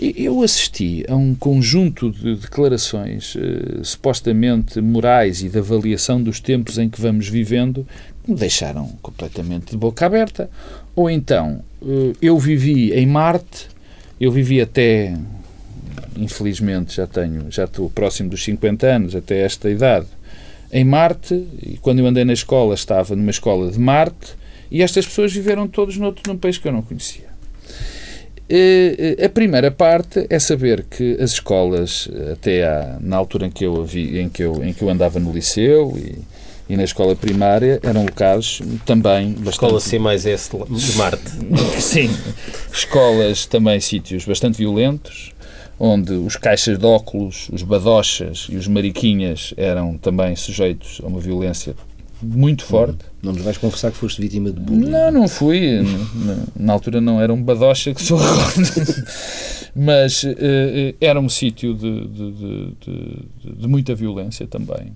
[0.00, 3.36] eu assisti a um conjunto de declarações
[3.84, 7.86] supostamente morais e de avaliação dos tempos em que vamos vivendo
[8.26, 10.48] me deixaram completamente de boca aberta.
[10.94, 13.68] Ou então, eh, eu vivi em Marte,
[14.20, 15.16] eu vivi até,
[16.16, 20.06] infelizmente já tenho, já estou próximo dos 50 anos, até esta idade,
[20.72, 24.34] em Marte, e quando eu andei na escola estava numa escola de Marte,
[24.70, 27.32] e estas pessoas viveram todos noutro, num país que eu não conhecia.
[28.48, 33.50] Eh, eh, a primeira parte é saber que as escolas, até à, na altura em
[33.50, 36.18] que eu, vi, em que eu, em que eu andava no liceu e
[36.68, 39.50] e na escola primária eram locais também bastante...
[39.50, 41.30] Escola C mais S de Marte.
[41.80, 42.10] Sim,
[42.72, 45.32] escolas também sítios bastante violentos,
[45.78, 51.20] onde os caixas de óculos, os badochas e os mariquinhas eram também sujeitos a uma
[51.20, 51.74] violência
[52.22, 53.04] muito forte.
[53.20, 54.90] Não, não nos vais confessar que foste vítima de bullying?
[54.90, 55.82] Não, não fui.
[56.14, 58.18] na, na, altura não era um badocha que sou.
[59.74, 60.36] Mas uh,
[61.00, 62.32] era um sítio de, de,
[62.80, 64.92] de, de, muita violência também.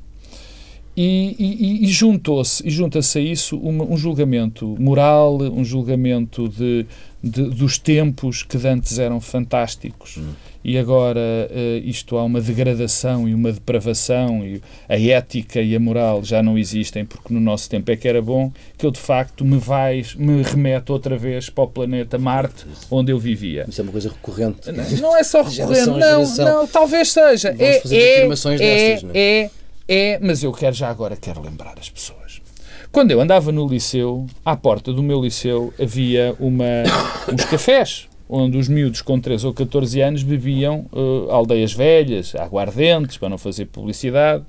[0.96, 6.86] E, e, e juntou-se, e junta-se a isso um, um, julgamento moral, um julgamento de,
[7.22, 10.16] de, dos tempos que antes eram fantásticos.
[10.16, 10.32] Hum.
[10.64, 15.78] E agora uh, isto há uma degradação e uma depravação, e a ética e a
[15.78, 18.98] moral já não existem, porque no nosso tempo é que era bom, que eu de
[18.98, 23.66] facto me vais, me remeto outra vez para o planeta Marte, onde eu vivia.
[23.68, 24.72] Isso é uma coisa recorrente.
[24.72, 27.52] Não, não é só recorrente, não, não, talvez seja.
[27.52, 29.18] Vamos é, fazer é, afirmações é, destas, não é?
[29.18, 29.50] é
[29.88, 32.40] é, mas eu quero já agora quero lembrar as pessoas.
[32.92, 36.64] Quando eu andava no liceu, à porta do meu liceu havia uma,
[37.32, 43.16] uns cafés onde os miúdos com 13 ou 14 anos bebiam uh, aldeias velhas, aguardentes,
[43.18, 44.44] para não fazer publicidade.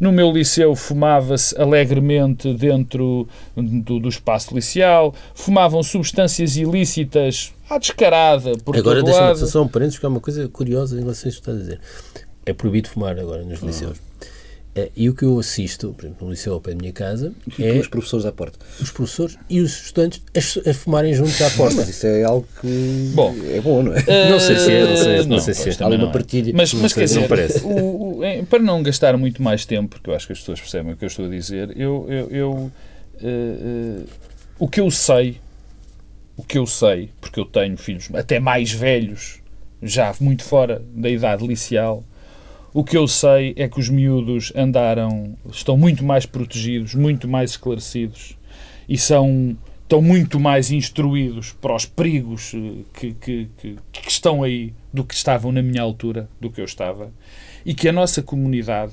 [0.00, 8.52] No meu liceu fumava-se alegremente dentro do, do, espaço liceal, fumavam substâncias ilícitas à descarada
[8.64, 11.42] por Agora deixa-me só um parênteses, que é uma coisa curiosa em relação a isso
[11.42, 11.80] que está a dizer.
[12.46, 13.98] É proibido fumar agora nos liceus.
[13.98, 14.37] Eh,
[14.96, 17.72] e o que eu assisto, por exemplo, no liceu ao pé da minha casa, é.
[17.72, 18.58] Os professores à porta.
[18.80, 21.76] Os professores e os estudantes a, a fumarem juntos à porta.
[21.76, 23.10] Mas isso é algo que.
[23.14, 24.00] Bom, é bom, não é?
[24.00, 25.84] Uh, não sei se é, não sei, não, não sei se é.
[25.84, 26.12] Há uma é.
[26.12, 26.52] partilha.
[26.54, 27.64] Mas, mas quer dizer, parece.
[27.64, 30.92] O, o, para não gastar muito mais tempo, porque eu acho que as pessoas percebem
[30.92, 32.06] o que eu estou a dizer, eu.
[32.08, 32.72] eu, eu uh,
[33.22, 35.40] uh, o que eu sei,
[36.36, 39.40] o que eu sei, porque eu tenho filhos até mais velhos,
[39.80, 42.02] já muito fora da idade liceal
[42.72, 47.52] o que eu sei é que os miúdos andaram, estão muito mais protegidos, muito mais
[47.52, 48.36] esclarecidos
[48.88, 49.56] e são
[49.88, 55.02] estão muito mais instruídos para os perigos eh, que, que, que, que, estão aí do
[55.02, 57.10] que estavam na minha altura, do que eu estava,
[57.64, 58.92] e que a nossa comunidade,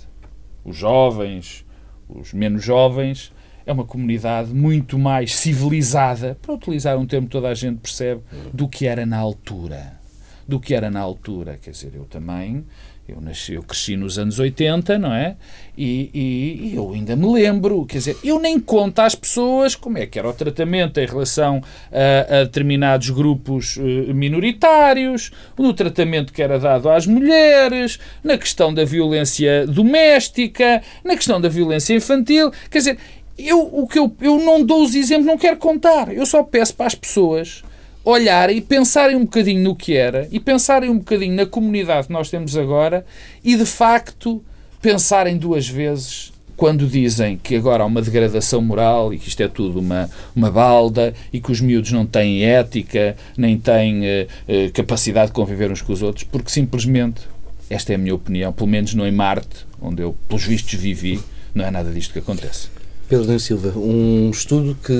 [0.63, 1.65] os jovens,
[2.07, 3.34] os menos jovens,
[3.65, 8.21] é uma comunidade muito mais civilizada, para utilizar um termo que toda a gente percebe,
[8.53, 9.99] do que era na altura.
[10.47, 11.59] Do que era na altura.
[11.61, 12.63] Quer dizer, eu também
[13.08, 15.36] eu, nasci, eu cresci nos anos 80, não é?
[15.78, 19.99] E, e, e, eu ainda me lembro, quer dizer, eu nem conto às pessoas como
[19.99, 26.34] é que era o tratamento em relação a, a determinados grupos uh, minoritários, no tratamento
[26.34, 32.51] que era dado às mulheres, na questão da violência doméstica, na questão da violência infantil.
[32.72, 32.97] Quer dizer,
[33.38, 36.12] eu, o que eu, eu não dou os exemplos, não quero contar.
[36.12, 37.64] Eu só peço para as pessoas
[38.06, 42.14] olharem e pensarem um bocadinho no que era e pensarem um bocadinho na comunidade que
[42.14, 43.03] nós temos agora
[43.43, 44.41] e, de facto,
[44.80, 49.47] pensarem duas vezes quando dizem que agora há uma degradação moral e que isto é
[49.47, 54.72] tudo uma, uma balda e que os miúdos não têm ética, nem têm uh, uh,
[54.72, 57.22] capacidade de conviver uns com os outros, porque simplesmente,
[57.70, 61.20] esta é a minha opinião, pelo menos no em Marte, onde eu, pelos vistos, vivi,
[61.53, 62.70] não é nada disto que acontece.
[63.08, 64.93] Pedro Daniel Silva, um estudo que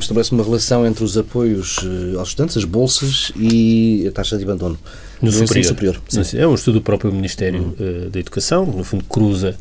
[0.00, 4.42] estabelece uma relação entre os apoios eh, aos estudantes, as bolsas e a taxa de
[4.42, 4.76] abandono
[5.22, 5.64] no, superior.
[5.64, 6.02] superior.
[6.34, 8.10] É um estudo do próprio Ministério uhum.
[8.10, 9.56] da Educação, no fundo cruza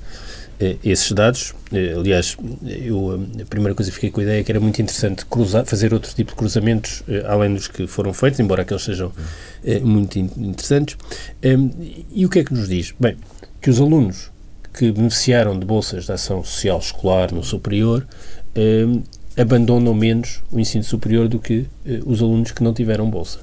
[0.60, 1.52] uh, esses dados.
[1.72, 2.36] Uh, aliás,
[2.66, 5.64] eu, a primeira coisa que fiquei com a ideia é que era muito interessante cruzar,
[5.64, 9.12] fazer outro tipo de cruzamentos, além dos que foram feitos, embora aqueles sejam
[9.84, 10.98] muito interessantes.
[11.46, 11.70] Um,
[12.12, 12.92] e o que é que nos diz?
[13.00, 13.18] Bem,
[13.62, 14.33] que os alunos
[14.74, 18.06] que beneficiaram de bolsas de ação social escolar no superior
[18.56, 18.86] eh,
[19.38, 23.40] abandonam menos o ensino superior do que eh, os alunos que não tiveram bolsa.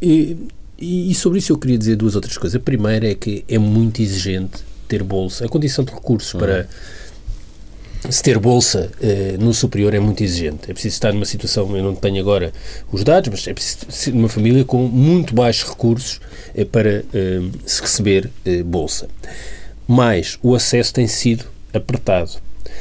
[0.00, 0.36] E,
[0.78, 2.60] e, sobre isso eu queria dizer duas outras coisas.
[2.60, 5.44] A primeira é que é muito exigente ter bolsa.
[5.44, 6.40] A condição de recursos uhum.
[6.40, 6.68] para
[8.10, 10.68] se ter bolsa eh, no superior é muito exigente.
[10.68, 12.52] É preciso estar numa situação, eu não tenho agora
[12.90, 16.20] os dados, mas é preciso ser uma família com muito baixos recursos
[16.54, 19.08] eh, para eh, se receber eh, bolsa
[19.86, 22.32] mas o acesso tem sido apertado.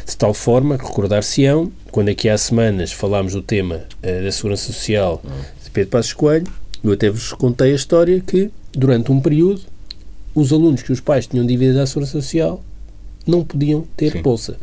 [0.05, 5.21] De tal forma recordar-se-ão, quando aqui há semanas falámos do tema uh, da Segurança Social
[5.63, 6.47] de Pedro Passos Coelho,
[6.83, 9.61] eu até vos contei a história que, durante um período,
[10.33, 12.63] os alunos que os pais tinham dívidas à Segurança Social
[13.25, 14.21] não podiam ter Sim.
[14.21, 14.57] bolsa.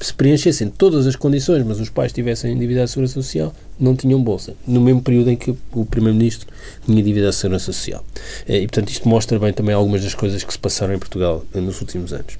[0.00, 4.22] Se preenchessem todas as condições, mas os pais tivessem dívida à Segurança Social, não tinham
[4.22, 4.54] bolsa.
[4.66, 6.48] No mesmo período em que o Primeiro-Ministro
[6.84, 8.04] tinha dívida à Segurança Social.
[8.48, 11.44] Eh, e, portanto, isto mostra bem também algumas das coisas que se passaram em Portugal
[11.54, 12.38] eh, nos últimos anos.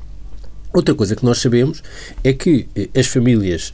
[0.73, 1.83] Outra coisa que nós sabemos
[2.23, 3.73] é que eh, as famílias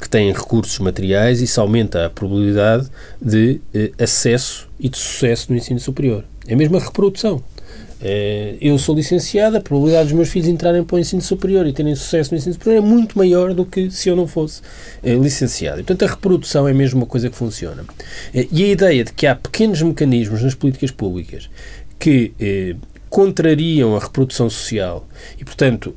[0.00, 2.88] que têm recursos materiais, isso aumenta a probabilidade
[3.20, 3.60] de
[3.98, 6.24] acesso e de sucesso no ensino superior.
[6.46, 7.42] É mesmo a reprodução.
[8.60, 11.94] Eu sou licenciado, a probabilidade dos meus filhos entrarem para o ensino superior e terem
[11.94, 14.62] sucesso no ensino superior é muito maior do que se eu não fosse
[15.02, 15.80] licenciado.
[15.80, 17.84] E, portanto, a reprodução é mesmo uma coisa que funciona.
[18.32, 21.50] E a ideia de que há pequenos mecanismos nas políticas públicas
[21.98, 22.32] que
[23.10, 25.96] contrariam a reprodução social e, portanto,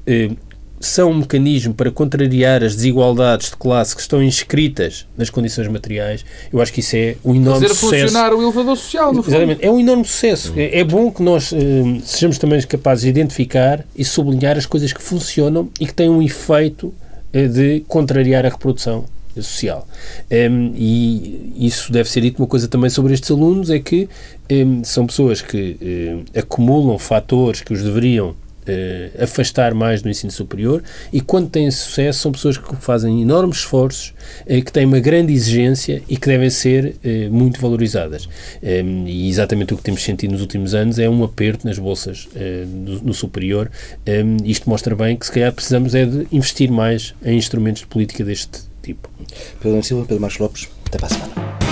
[0.81, 6.25] são um mecanismo para contrariar as desigualdades de classe que estão inscritas nas condições materiais,
[6.51, 8.07] eu acho que isso é um enorme Fazer sucesso.
[8.07, 9.35] funcionar o elevador social, no fundo.
[9.35, 9.65] Exatamente.
[9.65, 10.53] É um enorme sucesso.
[10.57, 11.57] É, é bom que nós eh,
[12.03, 16.21] sejamos também capazes de identificar e sublinhar as coisas que funcionam e que têm um
[16.21, 16.93] efeito
[17.31, 19.05] eh, de contrariar a reprodução
[19.39, 19.87] social.
[20.29, 24.03] Um, ehm, e isso deve ser dito uma coisa também sobre estes alunos, é que
[24.03, 24.07] um,
[24.49, 28.35] ehm, são pessoas que um, ehm, acumulam fatores que os deveriam
[28.67, 33.57] uh, afastar mais do ensino superior e quando têm sucesso são pessoas que fazem enormes
[33.57, 38.27] esforços, uh, que têm uma grande exigência e que devem ser uh, muito valorizadas.
[38.61, 42.27] Um, e exatamente o que temos sentido nos últimos anos é um aperto nas bolsas
[42.67, 43.71] no, no, superior.
[44.07, 47.87] Um, isto mostra bem que se calhar precisamos é de investir mais em instrumentos de
[47.87, 49.09] política deste tipo.
[49.61, 51.70] Pedro Silva, Pedro Marcos Lopes, até para a semana.